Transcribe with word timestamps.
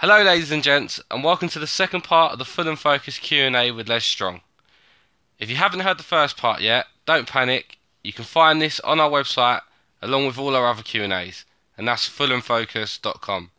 Hello, 0.00 0.22
ladies 0.22 0.50
and 0.50 0.62
gents, 0.62 1.00
and 1.10 1.24
welcome 1.24 1.48
to 1.48 1.58
the 1.58 1.66
second 1.66 2.02
part 2.02 2.30
of 2.30 2.38
the 2.38 2.44
Fulham 2.44 2.76
Focus 2.76 3.18
Q&A 3.18 3.70
with 3.70 3.88
Les 3.88 4.04
Strong. 4.04 4.42
If 5.38 5.48
you 5.48 5.56
haven't 5.56 5.80
heard 5.80 5.98
the 5.98 6.02
first 6.02 6.36
part 6.36 6.60
yet, 6.60 6.84
don't 7.06 7.26
panic. 7.26 7.78
You 8.04 8.12
can 8.12 8.26
find 8.26 8.60
this 8.60 8.78
on 8.80 9.00
our 9.00 9.08
website 9.08 9.62
along 10.02 10.26
with 10.26 10.36
all 10.36 10.54
our 10.54 10.66
other 10.66 10.82
Q&As, 10.82 11.46
and 11.78 11.88
that's 11.88 12.06
fulhamfocus.com. 12.10 13.52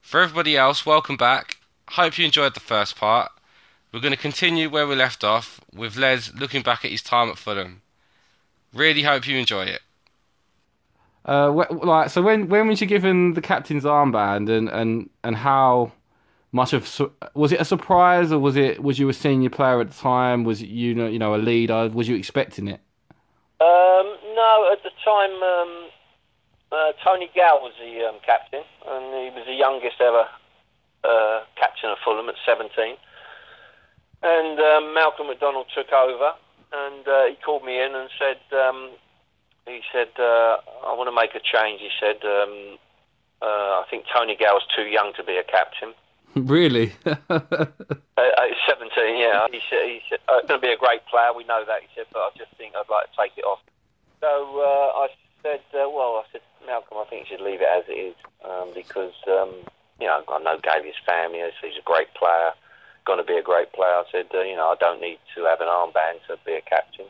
For 0.00 0.20
everybody 0.22 0.56
else, 0.56 0.86
welcome 0.86 1.18
back. 1.18 1.58
Hope 1.90 2.16
you 2.16 2.24
enjoyed 2.24 2.54
the 2.54 2.60
first 2.60 2.96
part. 2.96 3.30
We're 3.92 4.00
going 4.00 4.14
to 4.14 4.18
continue 4.18 4.70
where 4.70 4.86
we 4.86 4.94
left 4.94 5.22
off 5.22 5.60
with 5.70 5.98
Les 5.98 6.32
looking 6.32 6.62
back 6.62 6.86
at 6.86 6.92
his 6.92 7.02
time 7.02 7.28
at 7.28 7.36
Fulham. 7.36 7.82
Really 8.72 9.02
hope 9.02 9.26
you 9.26 9.36
enjoy 9.36 9.64
it. 9.64 9.82
Uh, 11.24 11.50
wh- 11.50 11.84
like 11.84 12.10
so, 12.10 12.22
when 12.22 12.48
when 12.48 12.68
was 12.68 12.80
you 12.80 12.86
given 12.86 13.34
the 13.34 13.40
captain's 13.40 13.84
armband, 13.84 14.48
and 14.48 14.68
and 14.68 15.10
and 15.24 15.36
how 15.36 15.92
much 16.52 16.72
of 16.72 16.86
su- 16.86 17.12
was 17.34 17.52
it 17.52 17.60
a 17.60 17.64
surprise, 17.64 18.32
or 18.32 18.38
was 18.38 18.56
it 18.56 18.82
was 18.82 18.98
you 18.98 19.08
a 19.08 19.12
senior 19.12 19.50
player 19.50 19.80
at 19.80 19.90
the 19.90 19.96
time? 19.96 20.44
Was 20.44 20.62
you 20.62 20.94
know 20.94 21.06
you 21.06 21.18
know 21.18 21.34
a 21.34 21.36
leader? 21.36 21.90
Was 21.92 22.08
you 22.08 22.16
expecting 22.16 22.68
it? 22.68 22.80
Um, 23.60 24.06
no, 24.34 24.70
at 24.72 24.82
the 24.84 24.90
time, 25.04 25.42
um, 25.42 25.88
uh, 26.70 26.92
Tony 27.04 27.28
Gale 27.34 27.60
was 27.60 27.72
the 27.80 28.06
um, 28.06 28.20
captain, 28.24 28.62
and 28.86 29.04
he 29.24 29.30
was 29.34 29.44
the 29.46 29.54
youngest 29.54 30.00
ever 30.00 30.28
uh, 31.04 31.40
captain 31.56 31.90
of 31.90 31.98
Fulham 32.04 32.28
at 32.28 32.36
17. 32.46 32.96
And 34.22 34.60
um, 34.60 34.94
Malcolm 34.94 35.26
McDonald 35.26 35.66
took 35.74 35.92
over, 35.92 36.32
and 36.72 37.06
uh, 37.08 37.24
he 37.26 37.36
called 37.44 37.64
me 37.64 37.82
in 37.82 37.94
and 37.94 38.08
said, 38.18 38.38
um, 38.56 38.90
he 39.68 39.80
said, 39.92 40.08
uh, 40.18 40.58
I 40.84 40.94
want 40.96 41.08
to 41.08 41.14
make 41.14 41.34
a 41.34 41.40
change. 41.40 41.80
He 41.80 41.90
said, 42.00 42.24
um, 42.24 42.78
uh, 43.40 43.82
I 43.82 43.84
think 43.90 44.04
Tony 44.12 44.36
Gale's 44.36 44.66
too 44.74 44.88
young 44.88 45.12
to 45.16 45.24
be 45.24 45.36
a 45.36 45.44
captain. 45.44 45.94
really? 46.34 46.92
Uh, 48.18 48.34
uh, 48.34 48.50
17, 48.66 48.90
yeah. 49.14 49.46
He 49.46 49.60
said, 49.70 49.86
he 49.86 50.02
said 50.10 50.18
uh, 50.26 50.42
going 50.42 50.58
to 50.58 50.66
be 50.66 50.74
a 50.74 50.76
great 50.76 51.06
player. 51.06 51.30
We 51.30 51.44
know 51.44 51.62
that. 51.64 51.82
He 51.82 51.88
said, 51.94 52.06
but 52.12 52.18
I 52.18 52.30
just 52.36 52.50
think 52.58 52.74
I'd 52.74 52.90
like 52.90 53.06
to 53.06 53.14
take 53.14 53.38
it 53.38 53.46
off. 53.46 53.62
So 54.18 54.58
uh, 54.58 55.06
I 55.06 55.08
said, 55.40 55.62
uh, 55.70 55.86
well, 55.86 56.18
I 56.18 56.26
said, 56.32 56.42
Malcolm, 56.66 56.98
I 56.98 57.06
think 57.06 57.30
you 57.30 57.36
should 57.36 57.46
leave 57.46 57.62
it 57.62 57.70
as 57.70 57.86
it 57.86 57.94
is 57.94 58.18
um, 58.42 58.74
because, 58.74 59.14
um, 59.30 59.54
you 60.00 60.10
know, 60.10 60.26
I 60.26 60.42
know 60.42 60.58
Gavy's 60.58 60.98
family. 61.06 61.46
He's 61.62 61.78
a 61.78 61.86
great 61.86 62.12
player, 62.14 62.50
going 63.06 63.22
to 63.22 63.24
be 63.24 63.38
a 63.38 63.42
great 63.42 63.72
player. 63.72 64.02
I 64.02 64.04
said, 64.10 64.26
uh, 64.34 64.42
you 64.42 64.56
know, 64.56 64.74
I 64.74 64.76
don't 64.82 65.00
need 65.00 65.22
to 65.36 65.46
have 65.46 65.60
an 65.62 65.70
armband 65.70 66.26
to 66.26 66.34
be 66.44 66.58
a 66.58 66.62
captain. 66.62 67.06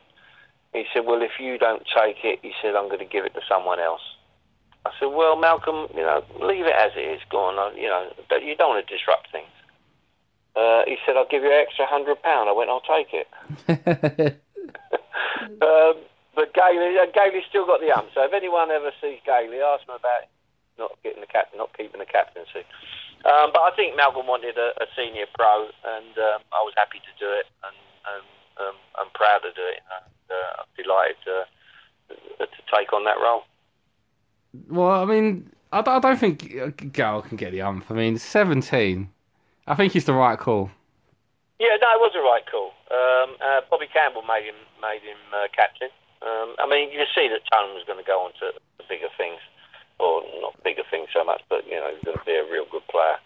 He 0.78 0.86
said, 0.94 1.06
well, 1.06 1.22
if 1.22 1.40
you 1.40 1.58
don't 1.58 1.82
take 1.94 2.24
it, 2.24 2.38
he 2.42 2.52
said, 2.62 2.74
I'm 2.74 2.86
going 2.86 3.00
to 3.00 3.04
give 3.04 3.24
it 3.24 3.34
to 3.34 3.40
someone 3.48 3.80
else. 3.80 4.02
I 4.86 4.90
said, 4.98 5.06
well, 5.06 5.36
Malcolm, 5.36 5.88
you 5.94 6.02
know, 6.02 6.22
leave 6.40 6.66
it 6.66 6.74
as 6.74 6.92
it 6.96 7.00
is. 7.00 7.20
Go 7.30 7.38
on, 7.50 7.58
uh, 7.58 7.74
you 7.76 7.88
know, 7.88 8.08
you 8.40 8.54
don't 8.54 8.70
want 8.70 8.86
to 8.86 8.94
disrupt 8.94 9.30
things. 9.32 9.50
Uh, 10.54 10.82
he 10.86 10.96
said, 11.04 11.16
I'll 11.16 11.28
give 11.28 11.42
you 11.42 11.50
an 11.50 11.60
extra 11.60 11.86
hundred 11.86 12.22
pound. 12.22 12.48
I 12.48 12.52
went, 12.52 12.70
I'll 12.70 12.80
take 12.86 13.10
it. 13.12 13.28
um, 15.62 15.94
but 16.34 16.54
Gailey, 16.54 16.94
uh, 16.98 17.10
Gailey's 17.10 17.46
still 17.50 17.66
got 17.66 17.80
the 17.80 17.90
ump. 17.90 18.10
So 18.14 18.22
if 18.22 18.32
anyone 18.32 18.70
ever 18.70 18.90
sees 19.02 19.18
Gailey, 19.26 19.58
ask 19.58 19.82
him 19.82 19.98
about 19.98 20.30
not 20.78 20.94
getting 21.02 21.20
the 21.20 21.26
cap, 21.26 21.50
not 21.54 21.76
keeping 21.76 21.98
the 21.98 22.06
captaincy. 22.06 22.62
Um, 23.26 23.50
but 23.50 23.66
I 23.66 23.74
think 23.74 23.96
Malcolm 23.98 24.26
wanted 24.30 24.56
a, 24.56 24.70
a 24.78 24.86
senior 24.94 25.26
pro, 25.34 25.66
and 25.66 26.14
um, 26.14 26.40
I 26.54 26.62
was 26.62 26.72
happy 26.78 27.02
to 27.02 27.12
do 27.18 27.26
it, 27.26 27.50
and, 27.66 27.74
and 28.14 28.24
um, 28.61 28.75
I'm 28.98 29.11
proud 29.14 29.39
to 29.41 29.53
do 29.53 29.62
it. 29.62 29.81
And 29.95 30.06
uh, 30.31 30.61
I'm 30.62 30.70
delighted 30.83 31.17
to, 31.25 32.47
to 32.47 32.62
take 32.75 32.92
on 32.92 33.05
that 33.05 33.17
role. 33.23 33.42
well, 34.69 34.91
I 35.03 35.05
mean, 35.05 35.51
I, 35.73 35.83
don't- 35.83 35.97
I 36.05 36.09
don't 36.09 36.19
think 36.19 36.55
uh, 36.61 36.70
Gal 36.92 37.23
can 37.23 37.36
get 37.36 37.53
the 37.53 37.62
ump. 37.62 37.91
I 37.91 37.95
mean, 37.95 38.19
seventeen. 38.19 39.11
I 39.67 39.75
think 39.75 39.92
he's 39.92 40.06
the 40.06 40.14
right 40.14 40.39
call. 40.39 40.70
Yeah, 41.61 41.77
no, 41.83 41.89
it 41.92 42.01
was 42.01 42.12
the 42.14 42.20
right 42.25 42.45
call. 42.48 42.73
Um, 42.89 43.36
uh, 43.42 43.61
Bobby 43.70 43.86
Campbell 43.92 44.23
made 44.23 44.45
him 44.45 44.56
made 44.81 45.03
him 45.03 45.18
uh, 45.35 45.48
captain. 45.55 45.91
Um, 46.23 46.55
I 46.58 46.67
mean, 46.67 46.91
you 46.91 46.98
can 46.98 47.11
see 47.14 47.29
that 47.29 47.42
Tone 47.52 47.74
was 47.74 47.85
going 47.86 47.98
to 47.98 48.07
go 48.07 48.24
on 48.24 48.33
to 48.41 48.51
bigger 48.89 49.13
things, 49.18 49.39
or 50.01 50.23
not 50.41 50.57
bigger 50.64 50.83
things 50.91 51.08
so 51.13 51.23
much, 51.24 51.42
but 51.51 51.67
you 51.67 51.74
know, 51.77 51.91
he's 51.95 52.02
going 52.05 52.17
to 52.17 52.24
be 52.24 52.33
a 52.35 52.48
real 52.51 52.64
good 52.70 52.86
player. 52.89 53.18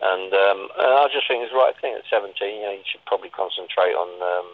And 0.00 0.32
um, 0.32 0.60
uh, 0.80 1.04
I 1.04 1.08
just 1.12 1.28
think 1.28 1.44
it's 1.44 1.52
the 1.52 1.60
right 1.60 1.76
thing 1.76 1.92
at 1.92 2.08
17. 2.08 2.32
You 2.40 2.62
know, 2.64 2.72
you 2.72 2.86
should 2.88 3.04
probably 3.04 3.28
concentrate 3.28 3.92
on 3.92 4.08
um, 4.20 4.48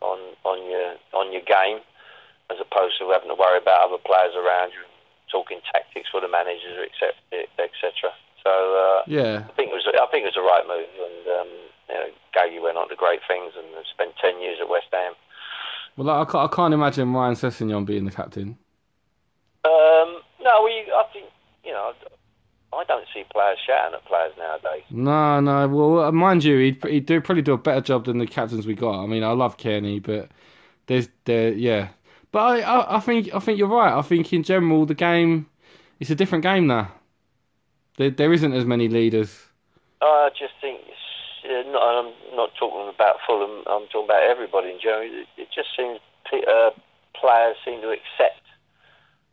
on 0.00 0.18
on 0.44 0.58
your 0.70 0.96
on 1.12 1.32
your 1.32 1.44
game 1.44 1.84
as 2.48 2.56
opposed 2.60 2.96
to 2.98 3.10
having 3.10 3.28
to 3.28 3.36
worry 3.36 3.58
about 3.58 3.90
other 3.90 4.00
players 4.00 4.32
around 4.38 4.70
you, 4.72 4.80
talking 5.30 5.60
tactics 5.72 6.08
for 6.08 6.20
the 6.20 6.30
managers, 6.30 6.78
etc. 6.80 7.12
etc. 7.58 8.14
So 8.40 8.52
uh, 8.52 9.02
Yeah. 9.06 9.44
I 9.48 9.52
think 9.52 9.70
it 9.70 9.76
was 9.76 9.84
I 9.84 10.06
think 10.08 10.24
it 10.24 10.32
was 10.32 10.38
the 10.38 10.46
right 10.46 10.64
move, 10.64 10.88
and 10.88 11.22
um, 11.28 11.50
you 11.90 11.94
know, 11.94 12.08
Gaggy 12.32 12.62
went 12.62 12.78
on 12.78 12.88
to 12.88 12.96
great 12.96 13.20
things 13.28 13.52
and 13.56 13.66
spent 13.92 14.16
ten 14.16 14.40
years 14.40 14.58
at 14.60 14.68
West 14.68 14.88
Ham. 14.92 15.12
Well, 15.96 16.10
I 16.10 16.24
can't, 16.24 16.52
I 16.52 16.54
can't 16.54 16.74
imagine 16.74 17.12
Ryan 17.12 17.34
Sessegnon 17.34 17.84
being 17.86 18.04
the 18.04 18.10
captain. 18.10 18.56
Um, 19.64 20.22
no, 20.40 20.62
we 20.62 20.86
I 20.92 21.04
think 21.12 21.26
you 21.64 21.72
know 21.72 21.92
I 22.72 22.84
don't 22.84 23.06
see 23.14 23.24
players 23.32 23.58
shouting 23.66 23.94
at 23.94 24.04
players 24.04 24.32
nowadays. 24.36 24.82
No, 24.90 25.40
no. 25.40 25.68
Well, 25.68 26.12
mind 26.12 26.44
you, 26.44 26.58
he'd, 26.58 26.84
he'd 26.84 27.06
do 27.06 27.20
probably 27.20 27.42
do 27.42 27.54
a 27.54 27.58
better 27.58 27.80
job 27.80 28.04
than 28.04 28.18
the 28.18 28.26
captains 28.26 28.66
we 28.66 28.74
got. 28.74 29.02
I 29.02 29.06
mean, 29.06 29.22
I 29.22 29.32
love 29.32 29.56
Kenny, 29.56 29.98
but 30.00 30.28
there's 30.86 31.08
there, 31.24 31.52
yeah. 31.52 31.88
But 32.32 32.40
I, 32.40 32.60
I, 32.60 32.96
I 32.96 33.00
think 33.00 33.34
I 33.34 33.38
think 33.38 33.58
you're 33.58 33.68
right. 33.68 33.96
I 33.96 34.02
think 34.02 34.32
in 34.32 34.42
general 34.42 34.84
the 34.84 34.94
game, 34.94 35.46
it's 36.00 36.10
a 36.10 36.14
different 36.14 36.42
game 36.42 36.66
now. 36.66 36.92
There, 37.96 38.10
there 38.10 38.32
isn't 38.32 38.52
as 38.52 38.64
many 38.64 38.88
leaders. 38.88 39.46
I 40.02 40.28
just 40.38 40.52
think 40.60 40.80
it's, 40.86 41.68
not, 41.68 41.82
I'm 41.82 42.36
not 42.36 42.50
talking 42.58 42.92
about 42.94 43.16
Fulham. 43.26 43.62
I'm 43.66 43.86
talking 43.88 44.04
about 44.04 44.22
everybody 44.22 44.70
in 44.70 44.78
general. 44.82 45.08
It, 45.08 45.26
it 45.38 45.48
just 45.54 45.68
seems 45.76 46.00
uh, 46.32 46.70
players 47.18 47.56
seem 47.64 47.80
to 47.80 47.88
accept 47.88 48.45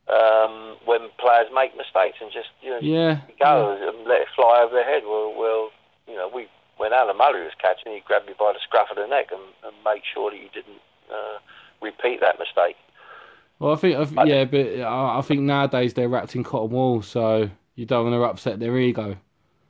um, 0.09 0.75
when 0.85 1.07
players 1.19 1.47
make 1.53 1.75
mistakes 1.77 2.17
and 2.21 2.31
just 2.31 2.49
you 2.61 2.69
know 2.71 2.79
Yeah. 2.81 3.21
go 3.39 3.71
and 3.79 4.07
let 4.07 4.21
it 4.21 4.27
fly 4.35 4.61
over 4.63 4.73
their 4.75 4.83
head. 4.85 5.03
Well, 5.05 5.33
well, 5.37 5.69
you 6.07 6.15
know, 6.15 6.29
we 6.33 6.47
when 6.77 6.91
Alan 6.91 7.17
Mullery 7.17 7.43
was 7.45 7.53
catching, 7.61 7.93
he 7.93 8.01
grabbed 8.05 8.27
me 8.27 8.33
by 8.37 8.51
the 8.53 8.59
scruff 8.63 8.89
of 8.89 8.97
the 8.97 9.07
neck 9.07 9.27
and, 9.31 9.41
and 9.63 9.73
made 9.85 10.01
sure 10.13 10.31
that 10.31 10.37
you 10.37 10.49
didn't 10.53 10.81
uh, 11.09 11.37
repeat 11.81 12.19
that 12.21 12.39
mistake. 12.39 12.75
Well, 13.59 13.73
I 13.73 13.75
think 13.77 14.17
I 14.17 14.23
yeah, 14.25 14.45
but 14.45 14.79
I, 14.81 15.19
I 15.19 15.21
think 15.21 15.41
nowadays 15.41 15.93
they're 15.93 16.09
wrapped 16.09 16.35
in 16.35 16.43
cotton 16.43 16.71
wool, 16.71 17.01
so 17.01 17.49
you 17.75 17.85
don't 17.85 18.09
want 18.11 18.15
to 18.15 18.23
upset 18.23 18.59
their 18.59 18.77
ego. 18.77 19.15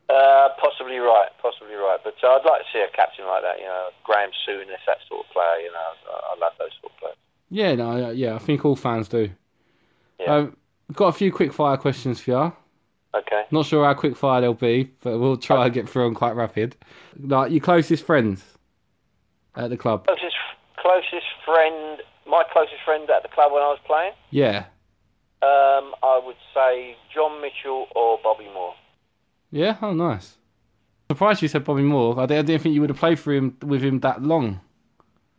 Uh, 0.09 0.49
possibly 0.59 0.97
right, 0.97 1.29
possibly 1.41 1.75
right. 1.75 1.99
But 2.03 2.15
uh, 2.23 2.27
I'd 2.27 2.45
like 2.45 2.61
to 2.61 2.67
see 2.73 2.79
a 2.81 2.95
captain 2.95 3.25
like 3.25 3.43
that. 3.43 3.59
You 3.59 3.65
know, 3.65 3.89
Graham 4.03 4.29
Souness, 4.47 4.81
that 4.87 4.97
sort 5.07 5.25
of 5.25 5.31
player. 5.31 5.59
You 5.61 5.71
know, 5.71 5.79
I, 6.11 6.33
I 6.33 6.39
love 6.39 6.53
those 6.57 6.71
sort 6.81 6.93
of 6.93 6.99
players. 6.99 7.15
Yeah, 7.49 7.75
no, 7.75 8.09
yeah, 8.11 8.35
I 8.35 8.39
think 8.39 8.65
all 8.65 8.75
fans 8.75 9.07
do. 9.07 9.29
Yeah. 10.23 10.35
Um, 10.35 10.57
got 10.93 11.07
a 11.07 11.11
few 11.13 11.31
quick 11.31 11.53
fire 11.53 11.77
questions 11.77 12.21
for 12.21 12.31
you. 12.31 12.53
Okay. 13.15 13.43
Not 13.51 13.65
sure 13.65 13.85
how 13.85 13.93
quick 13.93 14.15
fire 14.15 14.41
they'll 14.41 14.53
be, 14.53 14.91
but 15.01 15.19
we'll 15.19 15.37
try 15.37 15.65
and 15.65 15.73
get 15.73 15.87
through 15.87 16.05
them 16.05 16.15
quite 16.15 16.35
rapid. 16.35 16.75
Like 17.19 17.51
your 17.51 17.59
closest 17.61 18.05
friends 18.05 18.43
at 19.55 19.69
the 19.69 19.77
club. 19.77 20.05
Closest, 20.07 20.35
closest 20.77 21.25
friend, 21.45 22.01
my 22.27 22.43
closest 22.51 22.81
friend 22.83 23.07
at 23.09 23.21
the 23.21 23.29
club 23.29 23.51
when 23.51 23.61
I 23.61 23.67
was 23.67 23.79
playing, 23.85 24.13
Yeah. 24.31 24.65
um, 25.43 25.93
I 26.01 26.19
would 26.25 26.37
say 26.55 26.95
John 27.13 27.39
Mitchell 27.41 27.87
or 27.95 28.19
Bobby 28.23 28.49
Moore. 28.53 28.73
Yeah. 29.51 29.77
Oh, 29.81 29.93
nice. 29.93 30.37
Surprised 31.11 31.43
you 31.43 31.47
said 31.47 31.63
Bobby 31.63 31.83
Moore. 31.83 32.19
I 32.19 32.25
didn't 32.25 32.39
I 32.39 32.41
didn't 32.53 32.61
think 32.63 32.73
you 32.73 32.81
would 32.81 32.89
have 32.89 32.97
played 32.97 33.19
for 33.19 33.31
him 33.33 33.55
with 33.61 33.83
him 33.83 33.99
that 33.99 34.23
long. 34.23 34.59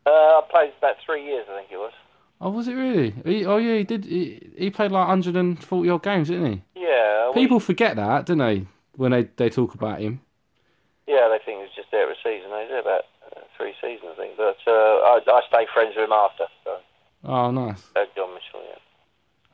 Uh, 0.07 0.11
I 0.11 0.41
played 0.49 0.73
about 0.79 0.97
three 1.05 1.25
years, 1.25 1.47
I 1.51 1.57
think 1.59 1.73
it 1.73 1.79
was. 1.79 1.93
Oh, 2.41 2.51
was 2.51 2.69
it 2.69 2.75
really? 2.75 3.15
He, 3.25 3.47
oh, 3.47 3.57
yeah, 3.57 3.77
he 3.79 3.85
did. 3.85 4.05
He, 4.05 4.51
he 4.57 4.71
played 4.71 4.91
like 4.93 5.07
140 5.09 5.89
odd 5.91 6.03
games, 6.03 6.29
didn't 6.29 6.53
he? 6.53 6.63
Yeah. 6.83 7.29
we- 7.31 7.35
People 7.43 7.61
forget 7.61 7.97
that, 7.97 8.27
don't 8.27 8.39
they? 8.39 8.67
When 8.97 9.13
they, 9.13 9.25
they 9.37 9.51
talk 9.51 9.75
about 9.75 10.01
him. 10.01 10.21
Yeah, 11.07 11.29
they 11.29 11.39
think 11.45 11.59
he 11.59 11.63
was 11.65 11.71
just 11.77 11.91
there 11.91 12.07
for 12.07 12.13
a 12.13 12.17
season. 12.17 12.49
He 12.51 12.55
was 12.57 12.69
there 12.71 12.81
about 12.81 13.03
uh, 13.37 13.41
three 13.57 13.75
seasons, 13.81 14.13
I 14.13 14.17
think. 14.17 14.37
But 14.37 14.57
uh, 14.67 14.71
I, 14.73 15.21
I 15.27 15.41
stayed 15.49 15.69
friends 15.73 15.95
with 15.97 16.05
him 16.05 16.13
after. 16.13 16.45
So, 16.65 16.77
Oh, 17.25 17.51
nice. 17.51 17.83
uh, 17.97 18.05
John 18.15 18.31
Mitchell, 18.35 18.61
yeah. 18.69 18.79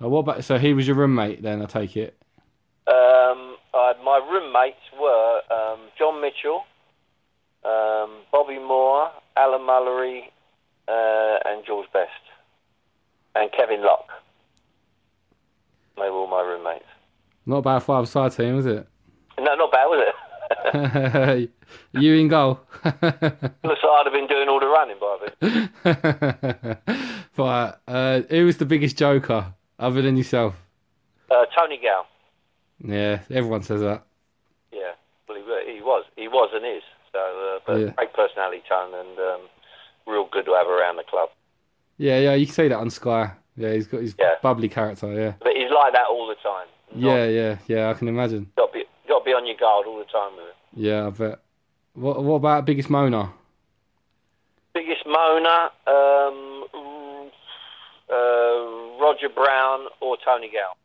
Oh, 0.01 0.09
what 0.09 0.21
about? 0.21 0.45
So 0.45 0.59
he 0.59 0.73
was 0.75 0.87
your 0.87 0.97
roommate 0.97 1.43
then? 1.43 1.63
I 1.63 1.67
take 1.67 1.97
it. 1.97 2.17
Um, 2.87 3.57
uh, 3.75 3.93
my 4.05 4.21
roommates 4.31 4.81
were 5.01 5.41
um, 5.55 5.79
John 5.99 6.21
Mitchell, 6.21 6.65
um, 7.65 8.23
Bobby 8.33 8.59
Moore, 8.59 9.11
Alan 9.37 9.61
Mullery, 9.63 10.23
uh, 10.89 11.39
and 11.45 11.65
George 11.67 11.87
Best, 11.93 12.11
and 13.35 13.51
Kevin 13.53 13.83
Lock. 13.83 14.07
They 15.97 16.03
were 16.03 16.11
all 16.11 16.27
my 16.27 16.41
roommates. 16.43 16.85
Not 17.47 17.59
a 17.59 17.63
bad 17.63 17.79
five-side 17.81 18.33
team, 18.33 18.57
was 18.57 18.67
it? 18.67 18.87
No, 19.39 19.55
not 19.55 19.71
bad, 19.73 19.87
was 19.87 20.07
it? 20.09 20.15
you 21.93 22.15
in 22.15 22.29
goal. 22.29 22.61
Looks 22.85 23.03
like 23.03 23.05
I'd 23.63 24.03
have 24.05 24.13
been 24.13 24.27
doing 24.27 24.49
all 24.49 24.61
the 24.61 24.67
running 24.67 24.97
by 25.01 25.29
then. 25.85 26.79
right. 27.39 27.75
Uh, 27.87 28.21
who 28.29 28.47
was 28.47 28.57
the 28.57 28.67
biggest 28.67 28.97
joker 28.97 29.55
other 29.79 30.03
than 30.03 30.17
yourself? 30.17 30.55
Uh, 31.31 31.45
Tony 31.57 31.79
Gale. 31.79 32.07
Yeah, 32.83 33.21
everyone 33.31 33.63
says 33.63 33.81
that. 33.83 34.03
Yeah. 34.73 34.93
Well, 35.29 35.39
he, 35.39 35.81
was 35.81 36.05
he 36.17 36.29
was 36.29 36.51
and 36.55 36.65
is. 36.67 36.83
So, 37.13 37.19
uh, 37.19 37.61
but 37.67 37.77
Yeah. 37.79 37.91
great 37.97 38.13
personality, 38.13 38.63
Tone, 38.69 38.95
and 38.95 39.19
um, 39.19 39.41
real 40.07 40.27
good 40.31 40.47
to 40.47 40.53
have 40.55 40.67
around 40.67 40.97
the 40.97 41.05
club. 41.05 41.29
Yeah, 42.01 42.19
yeah, 42.19 42.33
you 42.35 42.47
can 42.47 42.55
see 42.55 42.69
that 42.69 42.79
on 42.79 42.89
Sky. 42.89 43.31
Yeah, 43.59 43.75
he's 43.75 43.87
got 43.87 44.01
his 44.01 44.15
Yeah. 44.19 44.37
bubbly 44.41 44.71
character. 44.71 45.13
Yeah, 45.13 45.35
But 45.39 45.53
he's 45.55 45.71
like 45.71 45.93
that 45.93 46.07
all 46.09 46.27
the 46.27 46.35
time. 46.37 46.67
yeah, 46.95 47.27
yeah, 47.27 47.59
yeah. 47.67 47.91
I 47.91 47.95
can 47.95 48.09
imagine. 48.09 48.51
got 48.57 48.73
to 48.73 48.79
be 48.79 48.85
got 49.07 49.19
to 49.19 49.25
be 49.27 49.35
on 49.35 49.47
your 49.47 49.57
guard 49.57 49.87
all 49.87 49.99
the 49.99 50.07
time 50.07 50.35
with 50.35 50.47
him. 50.47 50.55
Yeah, 50.73 51.07
I 51.09 51.11
bet. 51.11 51.41
What 51.93 52.23
What 52.25 52.37
about 52.37 52.65
biggest 52.65 52.89
moaner? 52.89 53.31
Biggest 54.73 55.05
moaner, 55.05 55.71
um, 55.87 56.65
uh, 58.09 58.99
Roger 59.05 59.29
Brown 59.29 59.81
or 60.01 60.17
Tony 60.25 60.49
Gale. 60.49 60.77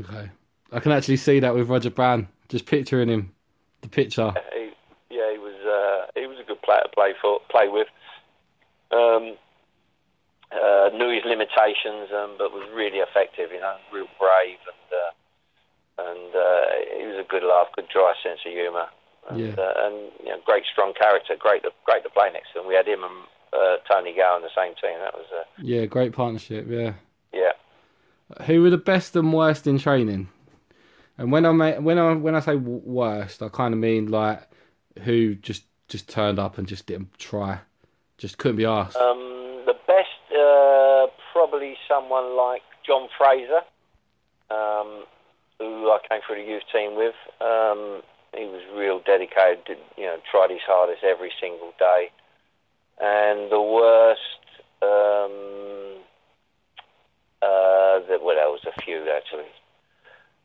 Okay, 0.00 0.30
I 0.72 0.80
can 0.80 0.92
actually 0.92 1.18
see 1.18 1.38
that 1.40 1.54
with 1.54 1.68
Roger 1.68 1.90
Brown. 1.90 2.28
Just 2.48 2.64
picturing 2.64 3.10
him, 3.10 3.30
the 3.82 3.88
picture. 3.88 4.32
He, 4.54 4.70
yeah, 5.10 5.30
he 5.32 5.38
was 5.38 5.54
uh, 5.66 6.06
he 6.18 6.26
was 6.26 6.38
a 6.38 6.44
good 6.44 6.62
player 6.62 6.80
to 6.82 6.88
play 6.88 7.12
for, 7.20 7.40
play 7.50 7.68
with. 7.68 7.88
Um, 8.92 9.36
uh, 10.52 10.90
knew 10.92 11.08
his 11.14 11.24
limitations, 11.24 12.12
um, 12.12 12.34
but 12.36 12.52
was 12.52 12.68
really 12.74 12.98
effective. 12.98 13.50
You 13.52 13.60
know, 13.60 13.76
real 13.92 14.06
brave 14.18 14.60
and 14.68 14.88
uh, 14.92 15.12
and 16.10 16.34
uh, 16.34 16.64
he 16.98 17.06
was 17.06 17.16
a 17.24 17.28
good 17.28 17.42
laugh, 17.42 17.68
good 17.74 17.88
dry 17.92 18.12
sense 18.22 18.40
of 18.46 18.52
humour, 18.52 18.86
and, 19.30 19.38
Yeah. 19.40 19.54
uh, 19.56 19.86
and 19.86 19.94
you 20.20 20.28
know, 20.30 20.40
great 20.44 20.64
strong 20.70 20.92
character. 20.94 21.34
Great 21.38 21.62
to 21.62 21.70
great 21.84 22.02
to 22.04 22.10
play 22.10 22.30
next 22.32 22.52
to 22.52 22.60
him. 22.60 22.66
We 22.68 22.74
had 22.74 22.86
him 22.86 23.02
and 23.02 23.12
uh, 23.52 23.76
Tony 23.90 24.12
Gale 24.14 24.36
in 24.36 24.42
the 24.42 24.50
same 24.54 24.74
team. 24.74 24.98
That 25.00 25.14
was 25.14 25.26
uh, 25.34 25.44
Yeah, 25.58 25.86
great 25.86 26.12
partnership. 26.12 26.66
Yeah. 26.68 26.92
yeah. 27.32 27.52
Who 28.46 28.62
were 28.62 28.70
the 28.70 28.78
best 28.78 29.14
and 29.16 29.32
worst 29.32 29.66
in 29.66 29.78
training? 29.78 30.28
And 31.18 31.30
when 31.30 31.44
I 31.46 31.52
ma- 31.52 31.80
when 31.80 31.98
I 31.98 32.12
when 32.14 32.34
I 32.34 32.40
say 32.40 32.56
worst, 32.56 33.42
I 33.42 33.48
kind 33.48 33.72
of 33.74 33.80
mean 33.80 34.10
like 34.10 34.40
who 35.02 35.34
just 35.34 35.64
just 35.88 36.08
turned 36.08 36.38
up 36.38 36.56
and 36.58 36.66
just 36.66 36.86
didn't 36.86 37.16
try, 37.18 37.58
just 38.22 38.38
couldn't 38.38 38.56
be 38.56 38.64
asked. 38.64 38.96
Um, 38.96 39.62
the 39.66 39.74
best, 39.88 40.22
uh, 40.30 41.08
probably 41.32 41.76
someone 41.88 42.36
like 42.36 42.62
John 42.86 43.08
Fraser, 43.18 43.62
um, 44.48 45.04
who 45.58 45.90
I 45.90 45.98
came 46.08 46.20
through 46.24 46.36
the 46.36 46.48
youth 46.48 46.62
team 46.72 46.94
with. 46.94 47.16
Um, 47.40 48.02
he 48.32 48.44
was 48.44 48.62
real 48.76 49.00
dedicated, 49.00 49.64
did, 49.64 49.78
you 49.98 50.04
know, 50.04 50.18
tried 50.30 50.50
his 50.50 50.60
hardest 50.64 51.02
every 51.02 51.32
single 51.40 51.72
day. 51.80 52.10
And 53.00 53.50
the 53.50 53.60
worst, 53.60 54.20
um, 54.82 55.98
uh, 57.42 58.06
the, 58.06 58.20
well, 58.22 58.36
there 58.36 58.48
was 58.48 58.64
a 58.64 58.82
few 58.82 59.04
actually. 59.10 59.50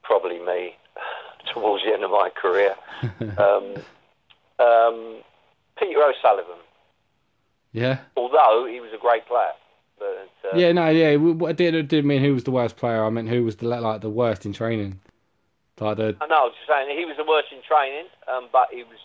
Probably 0.01 0.39
me 0.39 0.75
towards 1.53 1.83
the 1.83 1.93
end 1.93 2.03
of 2.03 2.09
my 2.09 2.31
career. 2.35 2.75
um, 3.37 3.75
um, 4.59 5.17
Peter 5.77 6.01
O'Sullivan 6.01 6.57
yeah. 7.77 7.99
although 8.15 8.67
he 8.69 8.79
was 8.79 8.91
a 8.93 8.97
great 8.97 9.25
player. 9.27 9.51
But 9.99 10.29
uh, 10.53 10.55
Yeah, 10.55 10.71
no, 10.73 10.89
yeah. 10.89 11.17
I 11.47 11.51
did 11.53 11.87
did 11.87 12.05
mean 12.05 12.21
who 12.21 12.33
was 12.33 12.43
the 12.43 12.51
worst 12.51 12.75
player. 12.77 13.03
I 13.03 13.09
meant 13.09 13.29
who 13.29 13.43
was 13.43 13.55
the 13.57 13.67
like 13.67 14.01
the 14.01 14.09
worst 14.09 14.45
in 14.45 14.53
training. 14.53 14.99
Like 15.79 15.97
the 15.97 16.15
I 16.21 16.27
know, 16.27 16.35
I 16.35 16.43
was 16.49 16.53
just 16.57 16.67
saying 16.67 16.97
he 16.97 17.05
was 17.05 17.17
the 17.17 17.23
worst 17.23 17.49
in 17.51 17.61
training, 17.67 18.07
um, 18.31 18.49
but 18.51 18.67
he 18.71 18.83
was 18.83 18.99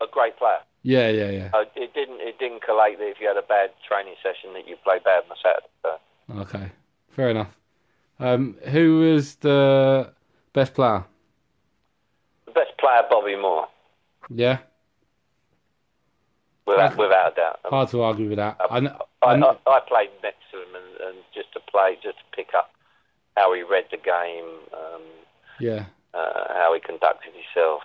a 0.00 0.06
great 0.10 0.36
player. 0.38 0.60
yeah, 0.82 1.08
yeah, 1.08 1.30
yeah. 1.30 1.50
Uh, 1.52 1.64
it 1.76 1.92
didn't 1.94 2.20
it 2.20 2.38
didn't 2.38 2.62
collate 2.62 2.98
that 2.98 3.08
if 3.08 3.20
you 3.20 3.26
had 3.28 3.36
a 3.36 3.42
bad 3.56 3.70
training 3.86 4.14
session 4.22 4.52
that 4.54 4.66
you 4.68 4.76
played 4.84 5.02
bad 5.04 5.22
on 5.24 5.28
the 5.28 5.36
Saturday. 5.42 5.68
So, 5.82 5.90
Okay, 6.42 6.70
fair 7.10 7.30
enough. 7.30 7.52
Um, 8.20 8.56
who 8.74 9.00
was 9.00 9.36
the 9.36 10.12
best 10.52 10.74
player? 10.74 11.04
the 12.46 12.52
best 12.52 12.76
player, 12.78 13.02
Bobby 13.10 13.36
Moore, 13.36 13.68
Yeah, 14.30 14.58
without 16.68 16.92
Okay. 16.92 17.02
without 17.02 17.32
a 17.32 17.34
doubt. 17.34 17.60
Um, 17.64 17.70
hard 17.70 17.88
to 17.90 18.02
argue 18.02 18.28
with 18.28 18.38
that. 18.38 18.56
I, 18.60 18.78
I, 19.22 19.34
I 19.34 19.56
I, 19.66 19.80
played 19.80 20.10
next 20.22 20.44
to 20.52 20.58
him 20.62 20.74
and, 20.74 21.08
and 21.08 21.16
just 21.34 21.52
to 21.54 21.60
play, 21.70 21.96
just 22.02 22.18
to 22.18 22.24
pick 22.36 22.54
up 22.54 22.70
how 23.36 23.52
he 23.54 23.62
read 23.62 23.84
the 23.90 23.96
game, 23.96 24.50
um, 24.72 25.02
yeah. 25.60 25.86
uh, 26.14 26.52
how 26.54 26.74
he 26.74 26.80
conducted 26.80 27.32
himself. 27.32 27.82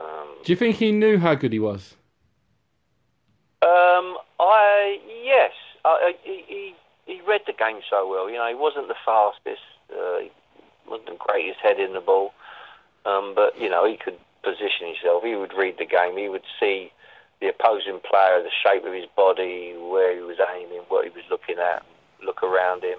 Um, 0.00 0.28
Do 0.44 0.52
you 0.52 0.56
think 0.56 0.76
he 0.76 0.92
knew 0.92 1.18
how 1.18 1.34
good 1.34 1.52
he 1.52 1.58
was? 1.58 1.94
Um, 3.62 4.18
I 4.38 4.98
yes, 5.24 5.52
I, 5.84 6.14
he 6.22 6.74
he 7.06 7.20
read 7.26 7.42
the 7.46 7.54
game 7.54 7.80
so 7.88 8.08
well. 8.08 8.28
You 8.28 8.36
know, 8.36 8.48
he 8.48 8.54
wasn't 8.54 8.88
the 8.88 8.96
fastest, 9.04 9.62
uh, 9.90 10.18
he 10.20 10.30
wasn't 10.86 11.08
the 11.08 11.16
greatest 11.18 11.60
head 11.60 11.80
in 11.80 11.94
the 11.94 12.00
ball, 12.00 12.32
um, 13.06 13.32
but 13.34 13.58
you 13.58 13.70
know 13.70 13.86
he 13.86 13.96
could 13.96 14.18
position 14.42 14.88
himself. 14.92 15.24
He 15.24 15.34
would 15.34 15.54
read 15.56 15.76
the 15.78 15.86
game. 15.86 16.18
He 16.18 16.28
would 16.28 16.44
see 16.60 16.92
the 17.40 17.48
opposing 17.48 18.00
player, 18.08 18.42
the 18.42 18.50
shape 18.62 18.84
of 18.84 18.92
his 18.92 19.06
body, 19.16 19.74
where 19.76 20.14
he 20.14 20.22
was 20.22 20.36
aiming, 20.54 20.82
what 20.88 21.04
he 21.04 21.10
was 21.10 21.24
looking 21.30 21.58
at, 21.58 21.84
look 22.24 22.42
around 22.42 22.82
him, 22.82 22.98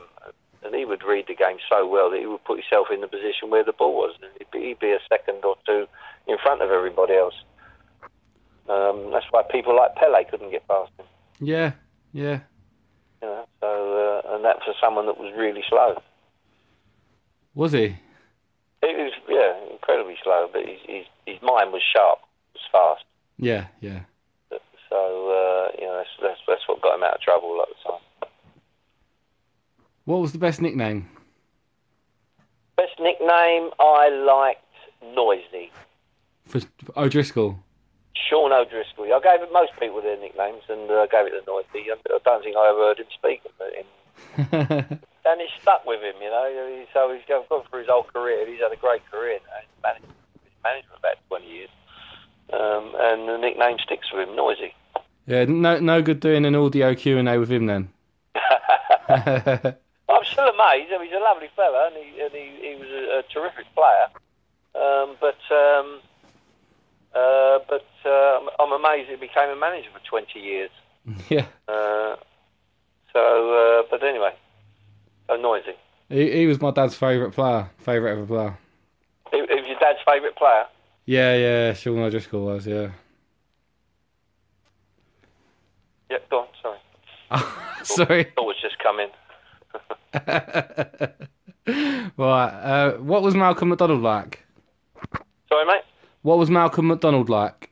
and 0.64 0.76
he 0.76 0.86
would 0.86 1.04
read 1.04 1.26
the 1.28 1.36
game 1.36 1.58
so 1.70 1.88
well 1.88 2.10
that 2.10 2.20
he 2.20 2.26
would 2.26 2.44
put 2.44 2.60
himself 2.60 2.88
in 2.92 3.02
the 3.02 3.08
position 3.08 3.50
where 3.50 3.64
the 3.64 3.74
ball 3.74 3.94
was. 3.94 4.16
And 4.22 4.32
he'd 4.38 4.52
be, 4.52 4.68
he'd 4.68 4.80
be 4.80 4.92
a 4.92 5.00
second 5.10 5.44
or 5.46 5.56
two 5.66 5.88
in 6.28 6.38
front 6.42 6.62
of 6.62 6.72
everybody 6.72 7.14
else. 7.14 7.36
Um, 8.68 9.12
that's 9.12 9.26
why 9.30 9.44
people 9.44 9.76
like 9.76 9.96
Pele 9.96 10.24
couldn't 10.26 10.50
get 10.50 10.68
past 10.68 10.92
him. 10.98 11.06
Yeah, 11.40 11.74
yeah. 12.14 12.40
You 13.22 13.28
know, 13.28 13.46
so 13.62 14.22
uh, 14.26 14.36
and 14.36 14.44
that 14.44 14.58
for 14.66 14.74
someone 14.82 15.06
that 15.06 15.20
was 15.20 15.34
really 15.38 15.64
slow. 15.70 16.02
Was 17.54 17.74
he? 17.74 17.96
He 18.82 18.88
was 18.88 19.14
yeah 19.30 19.72
incredibly 19.72 20.18
slow, 20.24 20.50
but 20.52 20.66
his 20.66 20.80
his, 20.88 21.06
his 21.28 21.42
mind 21.42 21.72
was 21.72 21.84
sharp, 21.96 22.20
was 22.54 22.64
fast. 22.72 23.06
Yeah, 23.38 23.68
yeah. 23.82 24.02
You 25.80 25.86
know 25.86 25.98
that's, 25.98 26.10
that's 26.22 26.40
that's 26.48 26.68
what 26.68 26.82
got 26.82 26.96
him 26.96 27.04
out 27.04 27.16
of 27.16 27.22
trouble 27.22 27.56
a 27.56 27.58
lot 27.58 27.70
of 27.70 27.76
the 27.84 27.92
time. 27.92 28.30
What 30.06 30.22
was 30.22 30.32
the 30.32 30.38
best 30.38 30.62
nickname? 30.62 31.10
Best 32.78 33.00
nickname 33.00 33.72
I 33.80 34.10
liked 34.10 34.62
Noisy. 35.16 35.72
For 36.46 36.60
for 36.60 37.00
O'Driscoll. 37.00 37.60
Sean 38.30 38.52
O'Driscoll. 38.52 39.14
I 39.14 39.20
gave 39.20 39.42
it 39.42 39.52
most 39.52 39.72
people 39.80 40.02
their 40.02 40.20
nicknames 40.20 40.64
and 40.70 40.90
uh, 40.90 41.06
gave 41.08 41.28
it 41.28 41.32
to 41.32 41.44
Noisy. 41.46 41.92
I 41.92 41.96
I 42.10 42.20
don't 42.24 42.44
think 42.44 42.56
I 42.56 42.70
ever 42.70 42.80
heard 42.80 43.00
him 43.00 43.08
speak 43.14 43.42
of 43.46 43.52
it. 43.60 43.86
And 45.26 45.42
it 45.42 45.50
stuck 45.62 45.86
with 45.86 46.02
him, 46.02 46.16
you 46.22 46.30
know. 46.30 46.86
So 46.94 47.14
he's 47.14 47.26
gone 47.28 47.46
gone 47.50 47.64
through 47.70 47.82
his 47.82 47.90
whole 47.90 48.04
career. 48.04 48.48
He's 48.48 48.62
had 48.62 48.72
a 48.72 48.78
great 48.78 49.06
career 49.12 49.40
now. 49.46 49.60
He's 49.62 49.84
managed, 49.84 50.06
he's 50.44 50.64
managed 50.64 50.88
for 50.88 50.98
about 50.98 51.18
20 51.28 51.46
years. 51.46 51.70
Um, 52.54 52.94
and 52.98 53.28
the 53.28 53.38
nickname 53.38 53.78
sticks 53.80 54.12
with 54.14 54.28
him, 54.28 54.36
Noisy. 54.36 54.74
Yeah, 55.28 55.46
no, 55.46 55.80
no 55.80 56.02
good 56.02 56.20
doing 56.20 56.46
an 56.46 56.56
audio 56.56 56.94
Q 56.96 57.18
and 57.18 57.28
A 57.30 57.40
with 57.40 57.52
him 57.52 57.66
then. 57.66 57.90
I'm 59.08 60.24
still 60.24 60.48
amazed. 60.48 60.92
I 60.94 60.98
mean, 61.00 61.08
he's 61.08 61.16
a 61.16 61.20
lovely 61.20 61.50
fella, 61.56 61.88
and 61.88 61.96
he 61.98 62.22
and 62.22 62.32
he, 62.32 62.70
he 62.70 62.76
was 62.76 62.90
a, 62.90 63.20
a 63.20 63.24
terrific 63.34 63.66
player. 63.74 64.08
Um, 64.76 65.16
but 65.20 65.38
um, 65.56 66.00
uh, 67.14 67.60
but 67.70 67.86
uh, 68.06 68.40
I'm 68.60 68.72
amazed 68.74 69.10
he 69.10 69.16
became 69.16 69.50
a 69.50 69.56
manager 69.56 69.90
for 69.94 70.06
20 70.06 70.40
years. 70.40 70.70
yeah, 71.30 71.46
Uh, 71.68 72.16
so, 73.14 73.80
uh, 73.80 73.84
but 73.90 74.04
anyway, 74.04 74.34
so 75.28 75.36
noisy. 75.38 75.74
he, 76.10 76.32
he 76.40 76.46
was 76.48 76.60
my 76.60 76.72
dad's 76.72 76.96
favourite 76.96 77.34
player, 77.34 77.70
favourite 77.78 78.14
ever 78.14 78.26
player. 78.26 78.58
He, 79.32 79.38
he 79.38 79.56
was 79.56 79.68
your 79.68 79.80
dad's 79.80 80.00
favourite 80.06 80.36
player. 80.36 80.66
Yeah, 81.06 81.36
yeah, 81.36 81.74
Sean 81.74 82.00
O'Driscoll 82.00 82.46
was, 82.46 82.66
yeah. 82.68 82.90
Yeah, 86.16 86.22
go 86.30 86.40
on. 86.40 86.48
Sorry, 86.62 86.80
Sorry. 87.84 88.24
thought 88.36 88.46
was 88.46 88.56
just 88.62 88.78
coming. 88.80 89.10
in. 91.68 92.12
right, 92.18 92.50
uh, 92.50 92.92
what 92.98 93.22
was 93.22 93.36
Malcolm 93.36 93.70
McDonald 93.70 94.02
like? 94.02 94.46
Sorry, 95.50 95.66
mate. 95.66 95.84
What 96.22 96.38
was 96.38 96.50
Malcolm 96.50 96.88
McDonald 96.88 97.30
like? 97.30 97.70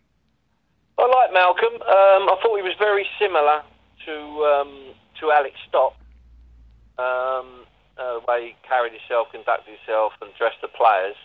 I 0.97 1.03
like 1.07 1.33
Malcolm. 1.33 1.73
Um, 1.75 2.29
I 2.29 2.37
thought 2.41 2.55
he 2.57 2.61
was 2.63 2.75
very 2.77 3.05
similar 3.19 3.63
to 4.05 4.13
um, 4.45 4.93
to 5.19 5.31
Alec 5.31 5.53
Stock. 5.67 5.93
Um, 6.97 7.65
uh, 7.97 8.19
the 8.19 8.21
way 8.27 8.47
he 8.47 8.67
carried 8.67 8.91
himself, 8.93 9.27
conducted 9.31 9.71
himself, 9.71 10.13
and 10.21 10.31
dressed 10.37 10.61
the 10.61 10.67
players. 10.67 11.15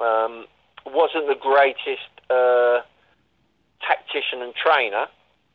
Um, 0.00 0.46
wasn't 0.86 1.26
the 1.26 1.34
greatest 1.34 2.08
uh, 2.30 2.80
tactician 3.86 4.40
and 4.42 4.54
trainer, 4.54 5.06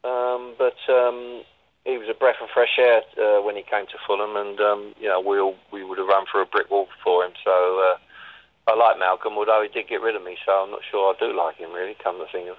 um, 0.06 0.54
but 0.58 0.78
um, 0.94 1.42
he 1.84 1.98
was 1.98 2.08
a 2.10 2.14
breath 2.14 2.38
of 2.42 2.50
fresh 2.54 2.78
air 2.80 3.02
uh, 3.18 3.42
when 3.42 3.56
he 3.56 3.64
came 3.64 3.86
to 3.88 3.98
Fulham, 4.06 4.36
and 4.36 4.60
um, 4.60 4.94
you 5.00 5.08
know 5.08 5.20
we 5.20 5.40
all, 5.40 5.56
we 5.72 5.84
would 5.84 5.98
have 5.98 6.08
run 6.08 6.26
through 6.32 6.44
a 6.44 6.46
brick 6.46 6.70
wall 6.70 6.88
for 7.04 7.24
him. 7.26 7.32
So 7.44 7.52
uh, 7.52 8.72
I 8.72 8.76
like 8.76 9.00
Malcolm, 9.00 9.34
although 9.38 9.62
he 9.62 9.70
did 9.70 9.88
get 9.88 10.02
rid 10.02 10.16
of 10.16 10.24
me, 10.24 10.38
so 10.46 10.52
I'm 10.52 10.72
not 10.72 10.82
sure 10.90 11.14
I 11.14 11.20
do 11.20 11.36
like 11.36 11.58
him 11.58 11.72
really. 11.72 11.96
Come 12.04 12.18
to 12.20 12.26
think 12.32 12.50
of 12.50 12.58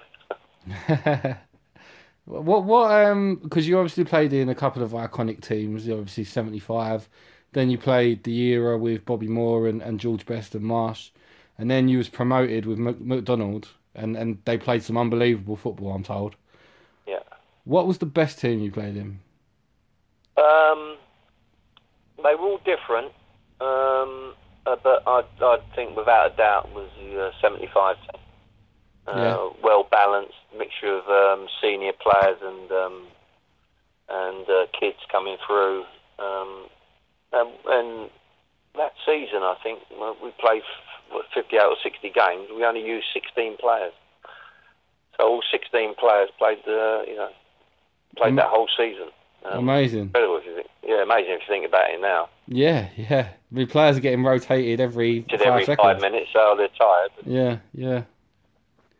it. 1.09 1.37
what 2.25 2.63
what 2.63 2.91
um 2.91 3.39
because 3.41 3.67
you 3.67 3.77
obviously 3.77 4.03
played 4.03 4.33
in 4.33 4.49
a 4.49 4.55
couple 4.55 4.83
of 4.83 4.91
iconic 4.91 5.41
teams, 5.41 5.87
obviously 5.89 6.23
seventy 6.23 6.59
five. 6.59 7.07
Then 7.53 7.69
you 7.69 7.77
played 7.77 8.23
the 8.23 8.37
era 8.49 8.77
with 8.77 9.05
Bobby 9.05 9.27
Moore 9.27 9.67
and, 9.67 9.81
and 9.81 9.99
George 9.99 10.25
Best 10.25 10.53
and 10.53 10.65
Marsh. 10.65 11.09
and 11.57 11.71
then 11.71 11.87
you 11.87 11.97
was 11.97 12.09
promoted 12.09 12.65
with 12.65 12.77
Mc- 12.77 13.01
McDonald, 13.01 13.69
and 13.95 14.15
and 14.15 14.39
they 14.45 14.57
played 14.57 14.83
some 14.83 14.97
unbelievable 14.97 15.55
football. 15.55 15.93
I'm 15.93 16.03
told. 16.03 16.35
Yeah. 17.07 17.19
What 17.63 17.87
was 17.87 17.97
the 17.99 18.05
best 18.05 18.39
team 18.39 18.59
you 18.59 18.71
played 18.71 18.95
in? 18.97 19.19
Um, 20.37 20.97
they 22.23 22.35
were 22.35 22.47
all 22.47 22.59
different, 22.65 23.11
um, 23.61 24.33
uh, 24.65 24.75
but 24.83 25.03
I 25.07 25.23
I 25.41 25.57
think 25.75 25.95
without 25.97 26.33
a 26.33 26.35
doubt 26.37 26.71
was 26.73 26.89
the 26.99 27.27
uh, 27.27 27.31
75 27.41 27.95
team. 27.95 28.21
Uh, 29.07 29.11
Yeah. 29.15 29.49
Well 29.63 29.87
balanced 29.89 30.33
mixture 30.57 30.93
of 30.97 31.07
um, 31.07 31.47
senior 31.61 31.93
players 31.93 32.37
and 32.41 32.71
um, 32.71 33.07
and 34.09 34.49
uh, 34.49 34.65
kids 34.79 34.97
coming 35.11 35.37
through. 35.45 35.83
Um, 36.19 36.67
and, 37.33 37.49
and 37.65 38.09
that 38.75 38.93
season, 39.05 39.43
I 39.43 39.55
think 39.63 39.79
we 40.23 40.31
played 40.39 40.61
f- 40.63 41.11
what, 41.11 41.25
58 41.33 41.59
or 41.61 41.75
60 41.83 42.09
games. 42.09 42.47
We 42.55 42.63
only 42.63 42.85
used 42.85 43.07
16 43.13 43.57
players. 43.59 43.91
So 45.17 45.27
all 45.27 45.41
16 45.51 45.95
players 45.95 46.29
played 46.37 46.59
the 46.65 47.05
you 47.07 47.15
know 47.15 47.29
played 48.15 48.33
Mm. 48.33 48.37
that 48.37 48.47
whole 48.49 48.67
season. 48.77 49.09
Um, 49.45 49.59
Amazing. 49.69 50.01
incredible 50.13 50.37
if 50.37 50.45
you 50.45 50.55
think. 50.55 50.67
Yeah, 50.83 51.03
amazing 51.03 51.33
if 51.33 51.41
you 51.41 51.47
think 51.47 51.65
about 51.65 51.89
it 51.91 52.01
now. 52.01 52.29
Yeah, 52.47 52.89
yeah. 52.97 53.29
I 53.29 53.55
mean, 53.55 53.67
players 53.67 53.97
are 53.97 54.01
getting 54.01 54.23
rotated 54.23 54.79
every 54.79 55.21
five 55.29 55.41
every 55.41 55.65
seconds. 55.65 55.77
five 55.85 56.01
minutes, 56.01 56.29
so 56.33 56.55
they're 56.57 56.69
tired. 56.77 57.11
Yeah, 57.25 57.57
yeah. 57.73 58.03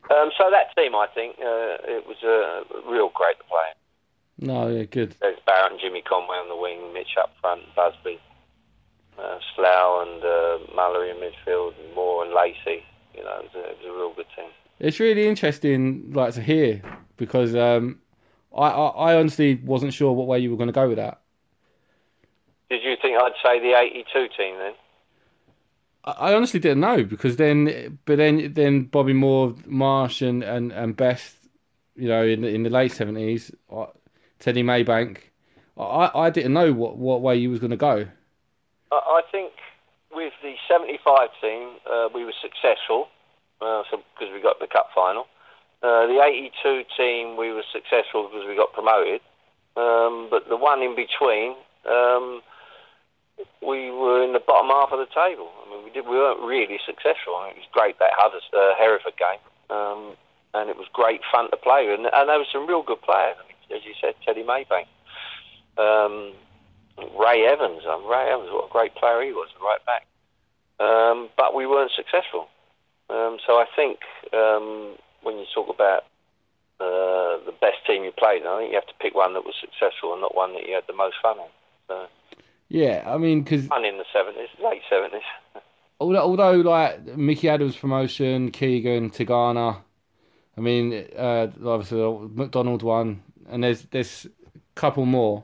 Um, 0.09 0.29
so 0.38 0.50
that 0.51 0.74
team, 0.77 0.95
I 0.95 1.07
think, 1.13 1.36
uh, 1.39 1.83
it 1.83 2.05
was 2.07 2.17
a 2.24 2.63
real 2.89 3.09
great 3.13 3.38
to 3.39 3.43
play. 3.45 3.67
No, 4.39 4.67
yeah, 4.67 4.83
good. 4.83 5.15
There's 5.19 5.39
Barrett 5.45 5.71
and 5.74 5.81
Jimmy 5.81 6.01
Conway 6.01 6.38
on 6.38 6.47
the 6.47 6.55
wing, 6.55 6.93
Mitch 6.93 7.17
up 7.19 7.33
front, 7.41 7.63
Busby, 7.75 8.19
uh, 9.19 9.39
Slough 9.55 10.07
and 10.07 10.24
uh, 10.24 10.57
Mullery 10.75 11.09
in 11.12 11.17
midfield, 11.17 11.74
and 11.83 11.93
Moore 11.95 12.24
and 12.24 12.33
Lacey. 12.33 12.83
You 13.15 13.24
know, 13.24 13.39
it 13.39 13.50
was, 13.51 13.55
a, 13.55 13.59
it 13.71 13.77
was 13.81 13.86
a 13.89 13.93
real 13.97 14.13
good 14.13 14.27
team. 14.36 14.51
It's 14.79 15.00
really 15.00 15.27
interesting, 15.27 16.12
like 16.13 16.34
to 16.36 16.41
hear 16.41 16.81
because 17.17 17.55
um, 17.55 18.00
I, 18.55 18.67
I 18.67 19.12
I 19.12 19.15
honestly 19.15 19.55
wasn't 19.55 19.93
sure 19.93 20.13
what 20.13 20.27
way 20.27 20.39
you 20.39 20.51
were 20.51 20.57
going 20.57 20.67
to 20.67 20.74
go 20.74 20.88
with 20.88 20.98
that. 20.98 21.19
Did 22.69 22.84
you 22.84 22.96
think 23.01 23.17
I'd 23.17 23.31
say 23.43 23.60
the 23.60 23.77
82 23.77 24.27
team 24.38 24.57
then? 24.57 24.74
I 26.03 26.12
I 26.12 26.34
honestly 26.36 26.60
didn't 26.60 26.81
know 26.81 27.03
because 27.03 27.38
then, 27.38 28.00
but 28.05 28.17
then 28.17 28.53
then 28.53 28.84
Bobby 28.84 29.13
Moore, 29.13 29.55
Marsh, 29.65 30.22
and 30.22 30.43
and, 30.43 30.72
and 30.72 30.96
Best, 30.96 31.36
you 31.96 32.07
know, 32.07 32.24
in 32.24 32.41
the, 32.41 32.50
in 32.50 32.63
the 32.63 32.69
late 32.69 32.91
seventies, 32.91 33.51
Teddy 34.39 34.63
Maybank. 34.63 35.17
I, 35.79 36.12
I 36.13 36.29
didn't 36.31 36.53
know 36.53 36.74
what, 36.74 36.98
what 36.98 37.22
way 37.22 37.36
you 37.36 37.51
was 37.51 37.60
going 37.60 37.72
to 37.72 37.77
go. 37.77 38.07
I, 38.91 38.96
I 38.96 39.22
think 39.31 39.51
with 40.12 40.34
the 40.41 40.55
75 40.67 41.29
team, 41.39 41.69
uh, 41.86 42.10
we 42.15 42.25
were 42.25 42.34
successful 42.41 43.10
uh, 43.61 43.83
so, 43.89 44.03
because 44.13 44.33
we 44.33 44.41
got 44.41 44.59
the 44.59 44.67
cup 44.67 44.89
final. 44.93 45.27
Uh, 45.83 46.07
the 46.07 46.19
82 46.21 46.83
team, 46.97 47.37
we 47.37 47.51
were 47.51 47.63
successful 47.71 48.29
because 48.29 48.47
we 48.47 48.55
got 48.55 48.73
promoted. 48.73 49.21
Um, 49.77 50.27
but 50.29 50.49
the 50.49 50.57
one 50.57 50.81
in 50.81 50.95
between, 50.95 51.53
um, 51.85 52.41
we 53.61 53.91
were 53.91 54.23
in 54.23 54.33
the 54.33 54.41
bottom 54.41 54.69
half 54.69 54.89
of 54.91 54.97
the 54.97 55.05
table. 55.13 55.49
I 55.61 55.69
mean, 55.69 55.85
we 55.85 55.91
did 55.91 56.07
we 56.07 56.17
weren't 56.17 56.41
really 56.41 56.79
successful. 56.85 57.37
I 57.37 57.47
mean, 57.47 57.57
it 57.57 57.61
was 57.61 57.69
great 57.71 57.99
that 57.99 58.09
Hudders, 58.17 58.43
uh, 58.53 58.73
Hereford 58.77 59.13
game, 59.17 59.43
um, 59.69 60.17
and 60.55 60.69
it 60.69 60.77
was 60.77 60.87
great 60.93 61.21
fun 61.31 61.51
to 61.51 61.57
play. 61.57 61.93
And, 61.93 62.09
and 62.09 62.29
there 62.29 62.39
were 62.39 62.49
some 62.51 62.65
real 62.65 62.81
good 62.81 63.01
players. 63.01 63.37
I 63.37 63.45
mean, 63.45 63.77
as 63.77 63.85
you 63.85 63.93
said, 64.01 64.15
Teddy 64.25 64.41
Maybank, 64.41 64.89
um, 65.77 66.33
Ray 67.13 67.45
Evans. 67.45 67.83
Um, 67.85 68.09
Ray 68.09 68.33
Evans, 68.33 68.49
what 68.49 68.69
a 68.69 68.73
great 68.73 68.95
player 68.95 69.21
he 69.21 69.31
was, 69.31 69.49
right 69.61 69.83
back. 69.85 70.07
Um, 70.79 71.29
but 71.37 71.53
we 71.53 71.67
weren't 71.67 71.91
successful. 71.95 72.47
Um, 73.09 73.37
so 73.45 73.53
I 73.53 73.65
think 73.75 73.99
um, 74.33 74.95
when 75.23 75.37
you 75.37 75.45
talk 75.53 75.69
about 75.69 76.03
uh, 76.79 77.43
the 77.45 77.53
best 77.59 77.77
team 77.87 78.03
you 78.03 78.11
played, 78.11 78.45
I 78.45 78.59
think 78.59 78.71
you 78.71 78.75
have 78.75 78.87
to 78.87 78.93
pick 78.99 79.15
one 79.15 79.33
that 79.33 79.45
was 79.45 79.55
successful 79.59 80.13
and 80.13 80.21
not 80.21 80.35
one 80.35 80.53
that 80.53 80.67
you 80.67 80.75
had 80.75 80.83
the 80.87 80.93
most 80.93 81.15
fun 81.21 81.37
in. 81.37 81.45
So, 81.87 82.07
Yeah, 82.69 83.03
I 83.05 83.17
mean, 83.17 83.43
because 83.43 83.67
fun 83.67 83.85
in 83.85 83.97
the 83.97 84.05
seventies, 84.11 84.49
late 84.63 84.81
seventies. 84.89 85.27
although, 85.99 86.21
although 86.21 86.57
like 86.57 87.05
Mickey 87.17 87.49
Adams 87.49 87.75
promotion, 87.75 88.51
Keegan, 88.51 89.09
Tigana, 89.09 89.81
I 90.57 90.61
mean, 90.61 91.07
uh, 91.17 91.47
obviously 91.65 91.99
the 91.99 92.29
McDonald 92.33 92.83
one, 92.83 93.23
and 93.49 93.63
there's 93.63 93.83
there's 93.83 94.25
a 94.25 94.59
couple 94.75 95.05
more. 95.05 95.43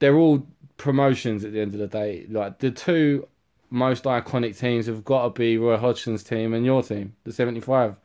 They're 0.00 0.16
all 0.16 0.46
promotions 0.76 1.44
at 1.44 1.52
the 1.52 1.60
end 1.60 1.74
of 1.74 1.80
the 1.80 1.86
day. 1.86 2.26
Like 2.28 2.58
the 2.58 2.70
two 2.70 3.28
most 3.74 4.04
iconic 4.04 4.58
teams 4.58 4.86
have 4.86 5.04
got 5.04 5.24
to 5.24 5.30
be 5.30 5.58
Roy 5.58 5.76
Hodgson's 5.76 6.22
team 6.22 6.54
and 6.54 6.64
your 6.64 6.82
team, 6.82 7.14
the 7.24 7.32
'75, 7.32 7.96